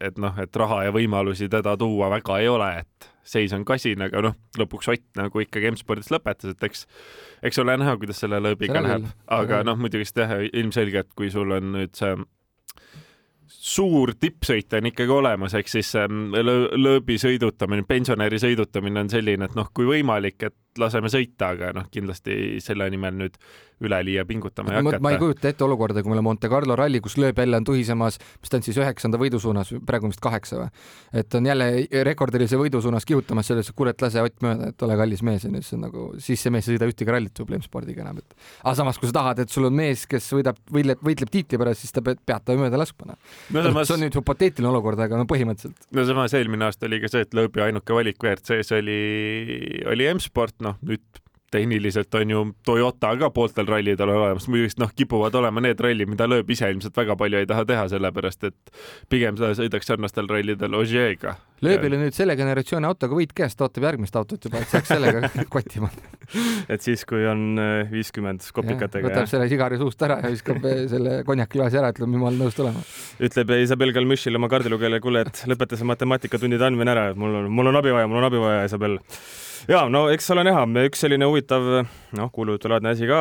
[0.10, 4.06] et noh, et raha ja võimalusi teda tuua väga ei ole, et seis on kasin,
[4.06, 6.86] aga noh, lõpuks Ott nagu ikkagi M-spordis lõpetas, et eks,
[7.50, 11.74] eks ole näha, kuidas selle lõõbiga läheb, aga noh, muidugi jah, ilmselgelt, kui sul on
[11.80, 12.14] nüüd see
[13.48, 19.70] suur tippsõit on ikkagi olemas, ehk siis lõõbi sõidutamine, pensionäri sõidutamine on selline, et noh,
[19.74, 23.40] kui võimalik, et laseme sõita, aga noh, kindlasti selle nimel nüüd
[23.84, 25.04] üleliia pingutama ei hakata.
[25.04, 27.66] ma ei kujuta ette olukorda, kui meil on Monte Carlo ralli, kus lööb jälle on
[27.68, 30.70] tuhisemas, mis ta on siis üheksanda võidu suunas, praegu on vist kaheksa või?
[31.22, 31.68] et on jälle
[32.08, 35.44] rekordilise võidu suunas kihutamas selles, et kuule, et lase Ott mööda, et ole kallis mees
[35.46, 38.74] onju, siis on nagu, siis see mees ei sõida ühtegi rallit probleemspordiga enam, et aga
[38.80, 41.94] samas, kui sa tahad, et sul on mees, kes võidab, võitleb, võitleb tiitli pärast, siis
[41.94, 43.20] ta peab, peab ta mööda laskma noh.
[43.84, 45.86] see on nüüd hüpoteetiline olukord, aga no põhimõtteliselt.
[45.94, 49.00] no samas eelmine aasta oli ka see, et lõõbi ainuke valik WRC-s oli,
[49.92, 51.24] oli M-sport, noh nüüd
[51.56, 56.28] tehniliselt on ju Toyota ka pooltel rallidel olemas, muidugi noh, kipuvad olema need rallid, mida
[56.28, 58.74] lööb ise ilmselt väga palju ei taha teha, sellepärast et
[59.12, 61.36] pigem sa sõidaks sarnastel rallidel Ogier'ga.
[61.66, 65.92] lööbile nüüd selle generatsiooni autoga võit käest, ootab järgmist autot juba, et saaks sellega kottima
[66.74, 69.08] et siis, kui on äh, viiskümmend kopikatega.
[69.08, 72.58] võtab selle sigari suust ära ja viskab äh, selle konjakiklaasi ära, ütleb, ma olen nõus
[72.58, 72.84] tulema.
[73.30, 77.52] ütleb Isabel Galmüšile oma kaardilugejale, kuule, et lõpeta see matemaatikatundide andmine ära, et mul on,
[77.54, 79.00] mul on abi vaja, mul on abi vaja, Isabel
[79.70, 81.66] ja no eks ole näha, üks selline huvitav
[82.16, 83.20] noh, kuulujutulaadne asi ka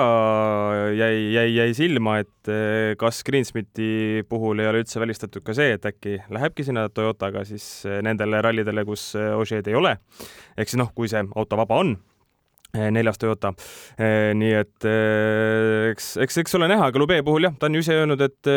[0.97, 5.75] jäi, jäi, jäi silma, et eh, kas Greensmiti puhul ei ole üldse välistatud ka see,
[5.79, 9.97] et äkki lähebki sinna Toyotaga siis eh, nendele rallidele, kus eh, Ožeed ei ole.
[10.57, 11.97] ehk siis noh, kui see auto vaba on
[12.75, 13.53] neljas Toyota.
[14.35, 14.87] nii et
[15.93, 18.51] eks, eks, eks ole näha, Galubee puhul jah, ta on ju ise öelnud, et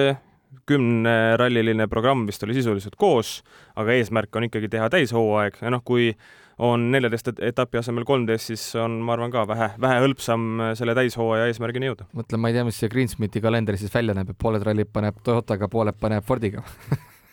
[0.68, 3.44] kümneralliline programm vist oli sisuliselt koos,
[3.78, 6.10] aga eesmärk on ikkagi teha täishooaeg ja noh, kui
[6.58, 10.48] on neljateist etapi asemel kolmteist, siis on, ma arvan, ka vähe, vähe hõlpsam
[10.80, 12.10] selle täishooaja eesmärgini jõuda.
[12.18, 15.22] mõtlen, ma ei tea, mis see Greensmiti kalender siis välja näeb, et pooled rallid paneb
[15.26, 16.66] Toyotaga, pooled paneb Fordiga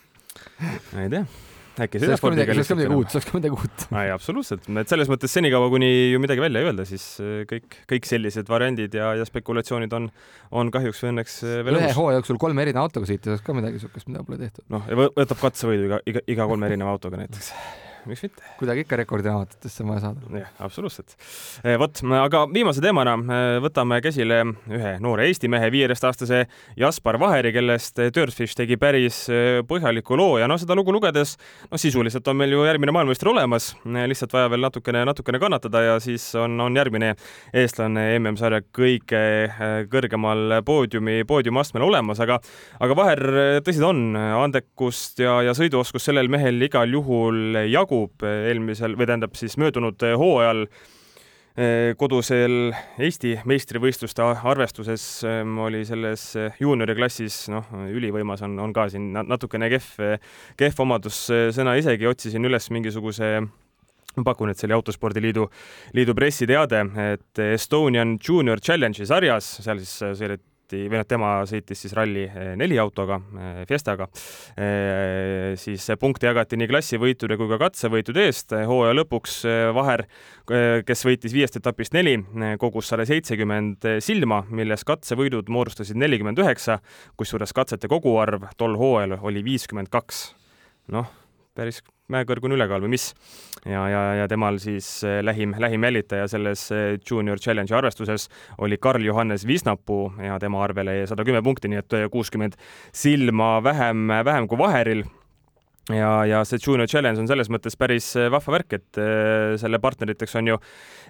[1.00, 1.24] ei tea
[1.82, 3.84] äkki see oleks ka midagi, see oleks ka midagi uut, see oleks ka midagi uut.
[4.02, 7.78] ei, absoluutselt, et selles mõttes senikaua, kuni ju midagi välja ei öelda, siis äh, kõik,
[7.90, 10.10] kõik sellised variandid ja, ja spekulatsioonid on,
[10.54, 13.46] on kahjuks või õnneks äh, veel ühe hooaja jooksul kolme erineva autoga sõita, see oleks
[13.46, 14.66] ka midagi niisugust, mida pole tehtud.
[14.74, 14.86] noh,
[15.18, 17.50] võtab katsevõidu iga, iga, iga kolme erineva autoga näiteks
[18.08, 18.42] miks mitte.
[18.58, 20.38] kuidagi ikka rekordiraamatusse on vaja saada.
[20.38, 21.14] jah, absoluutselt.
[21.64, 26.44] Eh, vot, aga viimase teemana eh, võtame käsile ühe noore Eesti mehe, viieteistaastase
[26.80, 31.36] Jaspar Vaheri, kellest Dirtfish tegi päris eh, põhjaliku loo ja noh, seda lugu lugedes,
[31.70, 35.96] no sisuliselt on meil ju järgmine maailmameister olemas, lihtsalt vaja veel natukene, natukene kannatada ja
[36.02, 37.14] siis on, on järgmine
[37.56, 39.24] eestlane MM-sarja kõige
[39.92, 42.40] kõrgemal poodiumi, poodiumiastmel olemas, aga
[42.84, 43.24] aga Vaher,
[43.64, 49.06] tõsi ta on, andekust ja, ja sõiduoskust sellel mehel igal juhul jagub jagub eelmisel või
[49.06, 50.64] tähendab siis möödunud hooajal
[51.56, 58.88] eh, kodusel Eesti meistrivõistluste arvestuses eh, oli selles juuniori klassis, noh, ülivõimas on, on ka
[58.90, 60.18] siin natukene kehv,
[60.56, 63.36] kehv omadussõna isegi, otsisin üles mingisuguse
[64.14, 65.48] ma pakun, et see oli Autospordiliidu,
[65.94, 71.80] liidu pressiteade, et Estonian Junior Challenge'i sarjas, seal siis sõideti sõideti või noh, tema sõitis
[71.80, 74.08] siis Rally4 autoga, eh, Fiestaga,
[74.56, 78.52] eh, siis punkte jagati nii klassivõitude kui ka katsevõitude eest.
[78.52, 80.06] hooaja lõpuks eh, Vaher,
[80.84, 82.18] kes võitis viiest etapist neli,
[82.58, 86.80] kogus sada seitsekümmend silma, milles katsevõidud moodustasid nelikümmend üheksa,
[87.16, 90.34] kusjuures katsete koguarv tol hooajal oli viiskümmend kaks.
[90.88, 91.23] noh,
[91.54, 91.80] päris
[92.12, 93.12] mäekõrgune ülekaal või mis.
[93.64, 98.78] ja, ja, ja temal siis eh, lähim, lähim jälitaja selles eh, Junior Challenge'i arvestuses oli
[98.78, 102.58] Karl-Johannes Visnapuu ja tema arvele sada kümme punkti, nii et kuuskümmend
[102.92, 105.04] silma vähem, vähem kui Vaheril
[105.92, 109.00] ja, ja see Junior Challenge on selles mõttes päris eh, vahva värk, et
[109.60, 110.60] selle partneriteks on ju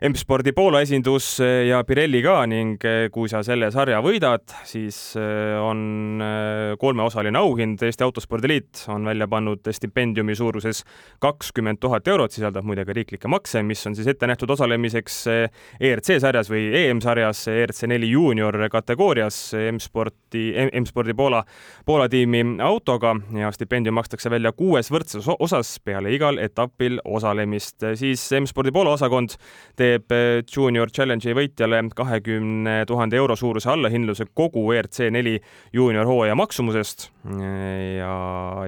[0.02, 4.96] M-spordi Poola esindus eh, ja Pirelli ka ning eh, kui sa selle sarja võidad, siis
[5.20, 6.20] eh, on
[6.80, 7.82] kolmeosaline auhind.
[7.86, 10.82] Eesti Autospordi Liit on välja pannud stipendiumi suuruses
[11.22, 16.18] kakskümmend tuhat eurot, sisaldab muide ka riiklikke makse, mis on siis ette nähtud osalemiseks ERC
[16.22, 19.38] sarjas või EM-sarjas ERC neli juunior kategoorias
[19.70, 20.48] M-sporti,
[20.82, 21.44] M-spordi Poola,
[21.86, 27.84] Poola tiimi autoga ja stipendium makstakse välja kuues võrdses osas peale igal etapil osalemist.
[28.00, 29.36] siis M-spordi Poola osakond
[29.76, 35.36] teeb eh, Junior Challenge'i võitjale kahekümne tuhande euro suuruse allahindluse kogu ERC neli
[35.72, 37.10] juunior hooaja maksumusest
[37.98, 38.14] ja,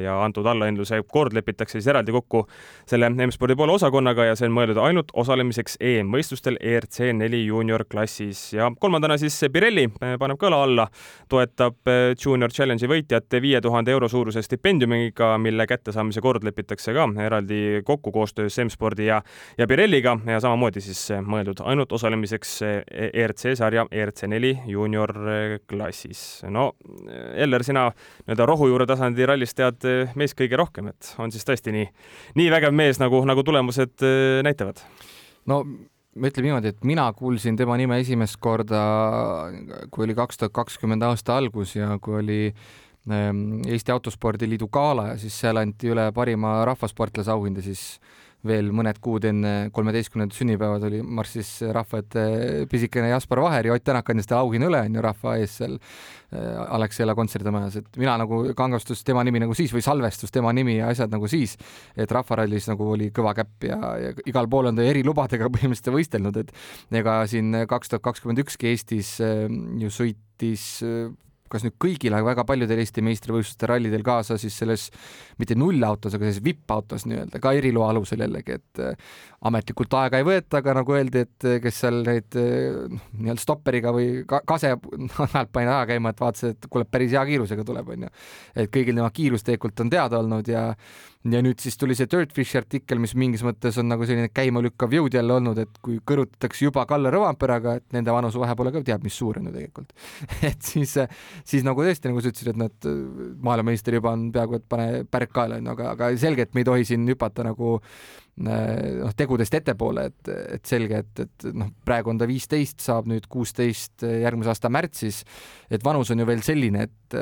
[0.00, 2.44] ja antud allahindluse kord lepitakse siis eraldi kokku
[2.88, 8.50] selle M-spordi poole osakonnaga ja see on mõeldud ainult osalemiseks EM-võistlustel ERC neli juunior klassis
[8.56, 10.88] ja kolmandana siis Pirelli eh, paneb ka õla alla,
[11.32, 17.06] toetab eh, Junior Challenge'i võitjat viie tuhande euro suuruse stipendiumiga, mille kättesaamise kord lepitakse ka
[17.22, 19.20] eraldi kokku koostöös M-spordi ja,
[19.58, 22.56] ja Pirelliga ja samamoodi siis mõeldud ainult osalemiseks
[23.12, 25.12] ERC sarja ERC neli juunior
[25.68, 26.42] klassis.
[26.50, 26.72] no
[27.34, 27.90] Eller, sina
[28.26, 29.86] nii-öelda rohujuure tasandi rallist tead
[30.18, 31.86] meist kõige rohkem, et on siis tõesti nii,
[32.34, 34.82] nii vägev mees, nagu, nagu tulemused äh, näitavad?
[35.46, 35.62] no
[36.16, 38.80] ütleme niimoodi, et mina kuulsin tema nime esimest korda,
[39.92, 45.18] kui oli kaks tuhat kakskümmend aasta algus ja kui oli ähm, Eesti Autospordiliidu gala ja
[45.20, 48.00] siis seal anti üle parima rahvasportlase auhinda, siis
[48.46, 52.22] veel mõned kuud enne kolmeteistkümnendat sünnipäeva tuli, marssis rahva ette
[52.70, 56.62] pisikene Jaspar Vaher ja Ott Tänak andis talle auhinna üle onju rahva ees seal äh,
[56.76, 60.90] Alexela kontserdamajas, et mina nagu kangastus tema nimi nagu siis või salvestus tema nimi ja
[60.92, 61.56] asjad nagu siis,
[61.96, 66.42] et Rahvarallis nagu oli kõva käpp ja, ja igal pool on ta erilubadega põhimõtteliselt võistelnud,
[66.42, 69.46] et ega siin kaks tuhat kakskümmend ükski Eestis äh,
[69.80, 71.06] ju sõitis äh,
[71.52, 74.88] kas nüüd kõigil, aga väga paljudel Eesti meistrivõistluste rallidel kaasa siis selles
[75.40, 79.16] mitte nullautos, aga selles vipp-autos nii-öelda ka eriloa alusel jällegi, et äh,
[79.48, 83.94] ametlikult aega ei võeta, aga nagu öeldi, et äh, kes seal neid äh, nii-öelda stopperiga
[83.96, 87.92] või ka kase ajalt pani aja käima, et vaatas, et kuule, päris hea kiirusega tuleb,
[87.96, 88.14] onju.
[88.56, 90.70] et kõigil tema kiirusteekult on teada olnud ja
[91.32, 95.16] ja nüüd siis tuli see Dirtfishi artikkel, mis mingis mõttes on nagu selline käimalükkav jõud
[95.16, 99.16] jälle olnud, et kui kõrvutatakse juba Kalle Rõvamperaga, et nende vanusevahe pole ka teab mis
[99.16, 99.94] suur on ju tegelikult
[100.50, 100.96] et siis,
[101.44, 102.90] siis nagu tõesti, nagu sa ütlesid, et nad,
[103.48, 106.70] maailmameister juba on peaaegu et pane pärk kaela onju, aga, aga selge, et me ei
[106.70, 107.76] tohi siin hüpata nagu
[108.36, 113.28] noh, tegudest ettepoole, et, et selge, et, et noh, praegu on ta viisteist, saab nüüd
[113.32, 115.22] kuusteist järgmise aasta märtsis.
[115.70, 117.18] et vanus on ju veel selline, et,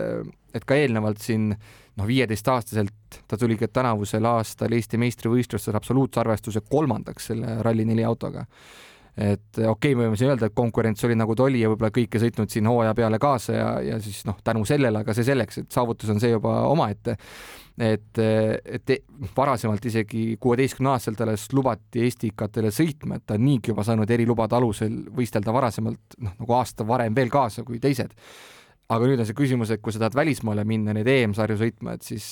[0.55, 1.53] et ka eelnevalt siin
[1.99, 8.45] noh, viieteistaastaselt ta tuli ka tänavusel aastal Eesti meistrivõistlustes absoluutsarvestuse kolmandaks selle Rally4 autoga.
[9.15, 11.93] Et okei okay,, me võime siin öelda, et konkurents oli nagu ta oli ja võib-olla
[11.95, 15.27] kõik ei sõitnud siin hooaja peale kaasa ja, ja siis noh, tänu sellele, aga see
[15.29, 17.15] selleks, et saavutus on see juba omaette.
[17.85, 18.91] Et, et
[19.37, 24.59] varasemalt isegi kuueteistkümne-aastaselt alles lubati Eesti IKT-le sõitma, et ta on niigi juba saanud erilubade
[24.59, 28.15] alusel võistelda varasemalt noh, nagu aasta varem veel kaasa kui teised
[28.93, 32.05] aga nüüd on see küsimus, et kui sa tahad välismaale minna neid EM-sarju sõitma, et
[32.05, 32.27] siis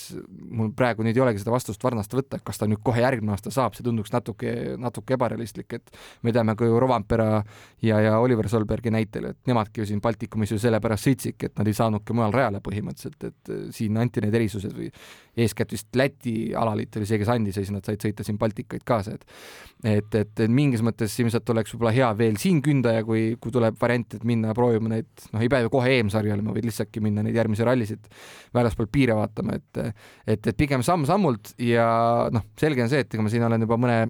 [0.52, 3.32] mul praegu nüüd ei olegi seda vastust varnast võtta, et kas ta nüüd kohe järgmine
[3.32, 7.40] aasta saab, see tunduks natuke, natuke ebarealistlik, et me teame ka ju Rovanpera
[7.80, 11.70] ja, ja Oliver Solbergi näitel, et nemadki ju siin Baltikumis ju sellepärast sõitsidki, et nad
[11.72, 14.90] ei saanudki mujal rajale põhimõtteliselt, et siin anti need erisused või
[15.40, 18.84] eeskätt vist Läti alaliit oli see, kes andis ja siis nad said sõita siin Baltikaid
[18.84, 19.24] kaasa, et,
[19.88, 23.80] et, et mingis mõttes ilmselt oleks võib-olla hea veel siin künda ja kui, kui tuleb
[23.80, 27.24] variant, et minna proovima neid, noh, ei pea ju kohe EM-sarjale, ma võin lihtsaltki minna
[27.24, 28.08] neid järgmisi rallisid
[28.54, 31.86] väljaspool piire vaatama, et et, et pigem samm-sammult ja
[32.32, 34.00] noh, selge on see, et ega ma siin olen juba mõne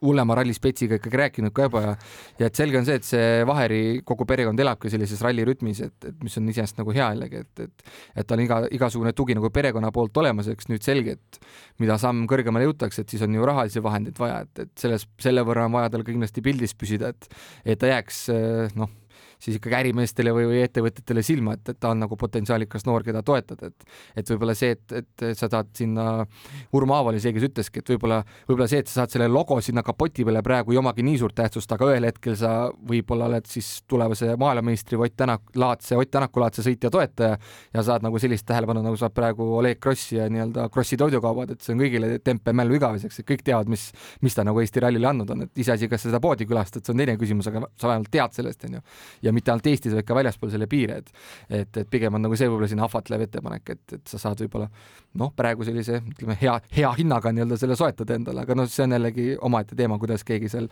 [0.00, 1.90] hullema rallispetsiga ikkagi rääkinud ka juba ja
[2.40, 6.22] ja et selge on see, et see Vaheri kogu perekond elabki sellises rallirütmis, et, et
[6.24, 7.84] mis on iseenesest nagu hea jällegi, et, et
[8.22, 11.40] et tal iga, igasugune tugi nagu perekonna poolt olemas, eks nüüd selge, et
[11.82, 15.44] mida samm kõrgemale jõutakse, et siis on ju rahalisi vahendeid vaja, et, et selles, selle
[15.46, 17.30] võrra on vaja tal kindlasti pildis püsida, et
[17.74, 18.24] et ta jääks
[18.80, 18.88] noh,
[19.40, 23.24] siis ikkagi ärimeestele või, või ettevõtetele silma, et, et ta on nagu potentsiaalikas noor, keda
[23.26, 23.88] toetada, et
[24.20, 26.26] et võib-olla see, et, et sa tahad sinna,
[26.76, 30.24] Urmo see, kes ütleski, et võib-olla, võib-olla see, et sa saad selle logo sinna kapoti
[30.26, 32.52] peale praegu ei omagi nii suurt tähtsust, aga ühel hetkel sa
[32.90, 37.38] võib-olla oled siis tulevase maailmameistri Ott Tänak, laadse, Ott Tänaku laadse sõitja toetaja
[37.74, 41.64] ja saad nagu sellist tähelepanu, nagu saab praegu Oleg Krossi ja nii-öelda Krossi toidukaubad, et
[41.64, 43.88] see on kõigile tempe mällu igaveseks, et kõik teavad, mis,
[44.24, 46.94] mis ta nagu Eesti rallile andnud on, et iseasi, kas sa seda poodi külastad, see
[46.94, 48.82] on teine küsimus, aga sa vähemalt tead sellest, onju.
[49.26, 51.12] ja ja mitte ainult Eestis, vaid ka väljaspool selle piire, et
[51.60, 54.68] et, et pigem on nagu see võib-olla selline ahvatlev ettepanek, et, et sa saad võib-olla
[55.20, 58.96] noh, praegu sellise ütleme, hea, hea hinnaga nii-öelda selle soetada endale, aga noh, see on
[58.98, 60.70] jällegi omaette teema, kuidas keegi seal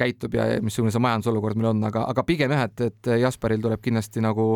[0.00, 3.84] käitub ja missugune see majandusolukord meil on, aga, aga pigem jah, et, et Jasperil tuleb
[3.84, 4.54] kindlasti nagu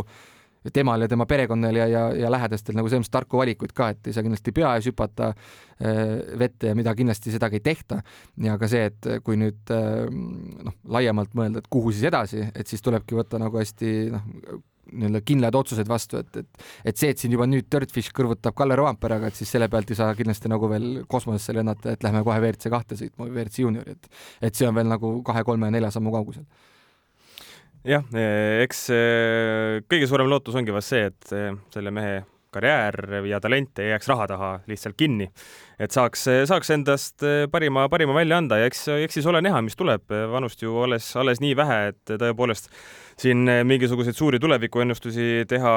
[0.70, 4.06] temal ja tema perekonnal ja, ja, ja lähedastel nagu selles mõttes tarku valikuid ka, et
[4.06, 6.02] ei saa kindlasti pea ees hüpata äh,
[6.38, 8.02] vette ja mida kindlasti sedagi ei tehta.
[8.42, 12.70] ja ka see, et kui nüüd äh, noh, laiemalt mõelda, et kuhu siis edasi, et
[12.70, 14.28] siis tulebki võtta nagu hästi noh,
[14.92, 18.76] nii-öelda kindlad otsused vastu, et, et et see, et siin juba nüüd Dirtfish kõrvutab Kalle
[18.78, 22.40] Rovamperaga, et siis selle pealt ei saa kindlasti nagu veel kosmosesse lennata, et lähme kohe
[22.42, 25.92] WRC kahte sõitma või WRC juuniori, et et see on veel nagu kahe, kolme, nelja
[25.94, 26.46] sammu kaugusel
[27.84, 28.04] jah,
[28.62, 28.84] eks
[29.90, 31.34] kõige suurem lootus ongi vast see, et
[31.74, 32.20] selle mehe
[32.52, 35.30] karjäär ja talent ei jääks raha taha lihtsalt kinni.
[35.80, 39.76] et saaks, saaks endast parima, parima välja anda ja eks, eks siis ole näha, mis
[39.76, 40.04] tuleb.
[40.32, 42.68] vanust ju alles, alles nii vähe, et tõepoolest
[43.20, 45.76] siin mingisuguseid suuri tulevikuennustusi teha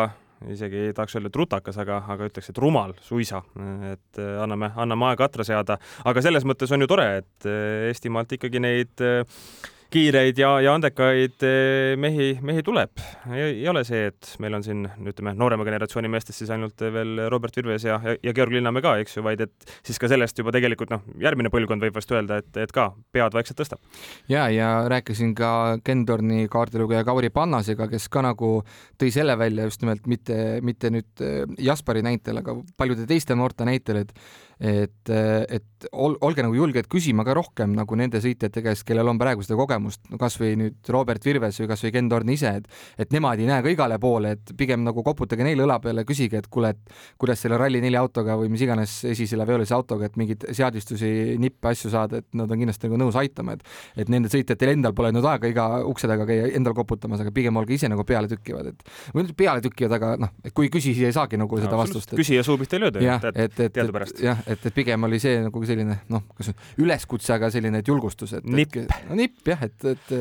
[0.52, 3.42] isegi ei tahaks öelda, et rutakas, aga, aga ütleks, et rumal suisa.
[3.92, 7.48] et anname, anname aega atra seada, aga selles mõttes on ju tore, et
[7.90, 9.06] Eestimaalt ikkagi neid
[9.96, 13.00] kiireid ja, ja andekaid eh, mehi, mehi tuleb.
[13.32, 17.56] ei ole see, et meil on siin, ütleme, noorema generatsiooni meestest siis ainult veel Robert
[17.56, 20.52] Virves ja, ja, ja Georg Linnamäe ka, eks ju, vaid et siis ka sellest juba
[20.56, 23.80] tegelikult noh, järgmine põlvkond võib vast öelda, et, et ka pead vaikselt tõstab.
[24.32, 25.52] ja, ja rääkisin ka
[25.86, 28.52] Ken Torni kaardilugeja Kauri Pannasega, kes ka nagu
[29.00, 33.68] tõi selle välja just nimelt mitte, mitte nüüd eh, Jaspari näitel, aga paljude teiste noorte
[33.68, 34.12] näitel, et
[34.60, 39.20] et, et ol, olge nagu julged küsima ka rohkem nagu nende sõitjate käest, kellel on
[39.20, 42.70] praegu seda kogemust, no kasvõi nüüd Robert Virves või kasvõi Ken Torn ise, et
[43.06, 46.40] et nemad ei näe ka igale poole, et pigem nagu koputage neile õla peale, küsige,
[46.42, 50.48] et kuule, et kuidas selle Rally4 autoga või mis iganes esisele veolise autoga, et mingeid
[50.56, 54.74] seadistusi, nippe, asju saada, et nad on kindlasti nagu nõus aitama, et et nendel sõitjatel
[54.76, 58.06] endal pole nüüd aega iga ukse taga käia endal koputamas, aga pigem olge ise nagu
[58.08, 61.60] pealetükkivad, et või peale tükkivad, aga noh, et kui ei küsi, siis ei saagi nagu
[61.60, 62.16] seda vastust.
[62.16, 64.22] küsija suu pihta ei lööda ju, teadupärast.
[64.24, 68.36] jah, et, et pigem oli see nagu selline noh, kas üleskutse, aga selline, et julgustus,
[68.40, 68.78] et nipp,
[69.10, 70.14] no, nipp jah, et, et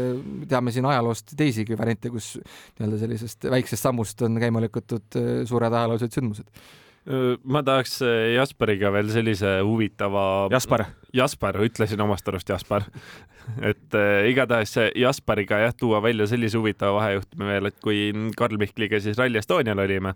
[0.51, 2.35] teame siin ajaloost teisigi variante, kus
[2.79, 6.49] nii-öelda sellisest väiksest sammust on käima lükatud äh, suured ajaloolised sündmused
[7.45, 10.49] ma tahaks äh, Jasperiga veel sellise huvitava.
[10.53, 10.87] Jaspar.
[11.13, 12.87] Jaspar, ütlesin omast arust Jaspar
[13.71, 18.01] et äh, igatahes Jaspariga jah, tuua välja sellise huvitava vahejuhtumi veel, et kui
[18.37, 20.15] Karl Mihkliga siis Rally Estonial olime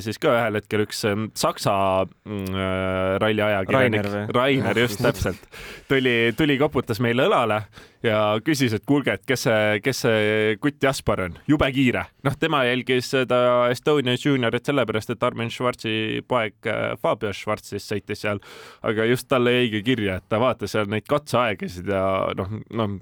[0.00, 1.74] siis ka ühel hetkel üks ähm, Saksa
[2.06, 5.42] mm, äh, ralli ajakirjanik, Rainer, Rainer, just täpselt,
[5.88, 7.60] tuli, tuli koputas meile õlale
[8.04, 12.06] ja küsis, et kuulge, et kes see, kes see kutt Jaspar on, jube kiire.
[12.24, 13.40] noh, tema jälgis seda
[13.72, 18.40] Estonia Juniorit sellepärast, et Armin Schwarzi poeg äh, Fabio Schwarz siis sõitis seal,
[18.86, 22.02] aga just talle jäigi kirja, et ta vaatas seal neid katseaegasid ja
[22.38, 22.96] noh, noh,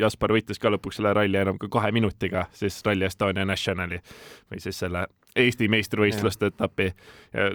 [0.00, 4.00] Jaspar võitis ka lõpuks selle ralli enam kui kahe minutiga siis Rally Estonia Nationali
[4.48, 5.04] või siis selle
[5.38, 6.90] Eesti meistrivõistluste etappi.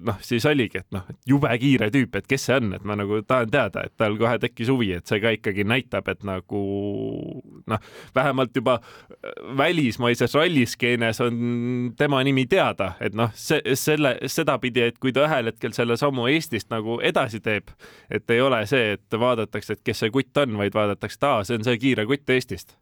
[0.06, 3.22] noh, siis oligi, et noh, jube kiire tüüp, et kes see on, et ma nagu
[3.28, 6.62] tahan teada, et tal kohe tekkis huvi, et see ka ikkagi näitab, et nagu
[7.70, 8.80] noh, vähemalt juba
[9.58, 11.42] välismaises ralliskeenes on
[11.98, 16.28] tema nimi teada, et noh, see, selle, sedapidi, et kui ta ühel hetkel selle sammu
[16.34, 17.74] Eestist nagu edasi teeb,
[18.12, 21.44] et ei ole see, et vaadatakse, et kes see kutt on, vaid vaadatakse, et aa,
[21.48, 22.78] see on see kiire kutt Eestist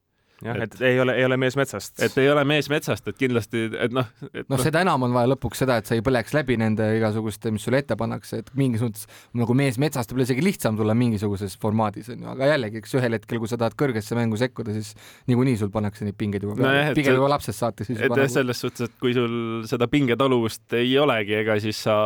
[0.46, 1.96] jah, et ei ole, ei ole mees metsast.
[2.04, 4.08] et ei ole mees metsast, et kindlasti, et noh.
[4.22, 7.54] noh no,, seda enam on vaja lõpuks seda, et sa ei põleks läbi nende igasuguste,
[7.54, 11.58] mis sulle ette pannakse, et mingis mõttes nagu mees metsast võib-olla isegi lihtsam tulla mingisuguses
[11.62, 14.94] formaadis onju, aga jällegi, eks ühel hetkel, kui sa tahad kõrgesse mängu sekkuda, siis
[15.32, 17.92] niikuinii sul pannakse neid pingeid juba peale no, pigem juba lapsest saates.
[17.94, 22.00] et jah, selles suhtes, et kui sul seda pingetaluvust ei olegi, ega siis sa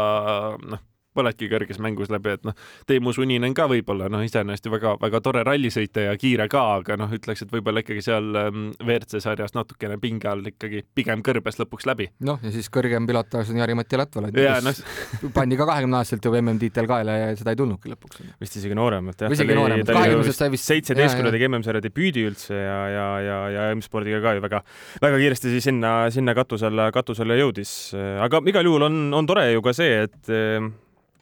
[0.59, 0.83] noh
[1.22, 2.55] oledki kõrges mängus läbi, et noh,
[2.89, 7.11] Teemu Suninen ka võib-olla noh, iseenesest ju väga-väga tore rallisõitja ja kiire ka, aga noh,
[7.16, 11.88] ütleks, et võib-olla ikkagi seal ähm, WRC sarjas natukene pinge all ikkagi pigem kõrbes lõpuks
[11.89, 12.09] läbi.
[12.28, 14.76] noh, ja siis kõrgem pilotaaž on Jari-Mati Latval, kes no...
[15.38, 18.24] pandi ka kahekümne aastaselt juba MM-tiitel kaela ja seda ei tulnudki lõpuks.
[18.41, 19.34] vist isegi nooremalt jah.
[19.36, 20.70] isegi nooremalt, kahekümnesest sai vist.
[20.72, 24.61] seitseteistkümne tegi MM-sarja debüüdi üldse ja, ja, ja, ja M-spordiga ka ju väga,
[25.03, 27.76] väga kiiresti siis sinna, sinna katusele, katusele jõudis.
[27.95, 30.34] aga igal juhul on, on tore ju ka see, et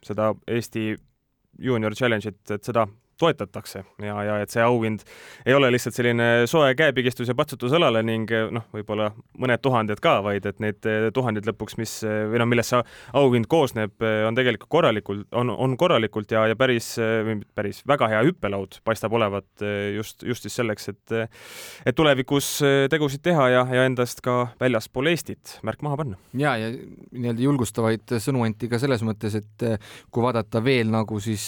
[0.06, 0.94] seda Eesti
[1.60, 2.88] Junior Challenge'it, et seda
[3.20, 5.04] toetatakse ja, ja et see auhind
[5.46, 10.18] ei ole lihtsalt selline soe käepigistus ja patsutus õlale ning noh, võib-olla mõned tuhanded ka,
[10.26, 12.82] vaid et need tuhanded lõpuks, mis või noh, millest see
[13.20, 13.96] auhind koosneb,
[14.28, 16.94] on tegelikult korralikult, on, on korralikult ja, ja päris,
[17.56, 21.16] päris väga hea hüppelaud paistab olevat just, just siis selleks, et
[21.86, 22.56] et tulevikus
[22.92, 26.20] tegusid teha ja, ja endast ka väljaspool Eestit märk maha panna.
[26.38, 29.68] ja, ja nii-öelda julgustavaid sõnu anti ka selles mõttes, et
[30.14, 31.46] kui vaadata veel nagu siis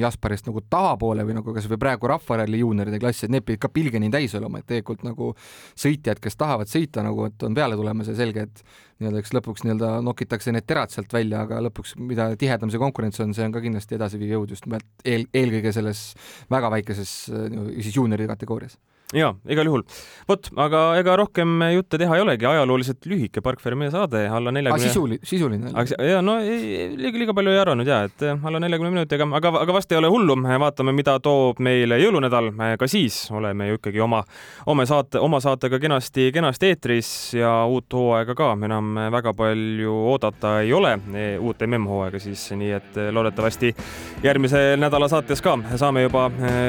[0.00, 4.00] Jasparist nagu tahapoole või nagu kasvõi praegu Rahvaralli juunioride klass, et need pidid ka pilge
[4.02, 5.32] nii täis olema, et tegelikult nagu
[5.78, 8.62] sõitjad, kes tahavad sõita nagu, et on peale tulemas ja selge, et
[9.00, 13.20] nii-öelda eks lõpuks nii-öelda nokitakse need terad sealt välja, aga lõpuks, mida tihedam see konkurents
[13.24, 16.04] on, see on ka kindlasti edasiviiv jõud just nimelt eel, eelkõige selles
[16.52, 18.78] väga väikeses siis juuniori kategoorias
[19.16, 19.82] jaa, igal juhul.
[20.28, 24.86] vot, aga ega rohkem jutte teha ei olegi, ajalooliselt lühike Park Ferme saade, alla neljakümne
[24.86, 24.92] 40....
[24.92, 26.10] sisuli, sisuline oli.
[26.10, 29.74] ja no ei, liiga, liiga palju ei arvanud ja, et alla neljakümne minutiga, aga, aga
[29.74, 34.22] vast ei ole hullu, vaatame, mida toob meile jõulunädal, ka siis oleme ju ikkagi oma,
[34.70, 40.60] oma saate, oma saatega kenasti, kenasti eetris ja uut hooaega ka enam väga palju oodata
[40.62, 40.94] ei ole,
[41.42, 43.74] uut MM-hooaega siis, nii et loodetavasti
[44.22, 46.28] järgmise nädala saates ka saame juba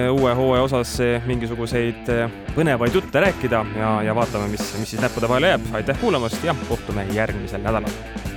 [0.09, 0.97] uue hooaja osas
[1.29, 5.71] mingisuguseid põnevaid jutte rääkida ja, ja vaatame, mis, mis siis näppude vahele jääb.
[5.73, 8.30] aitäh kuulamast ja kohtume järgmisel nädalal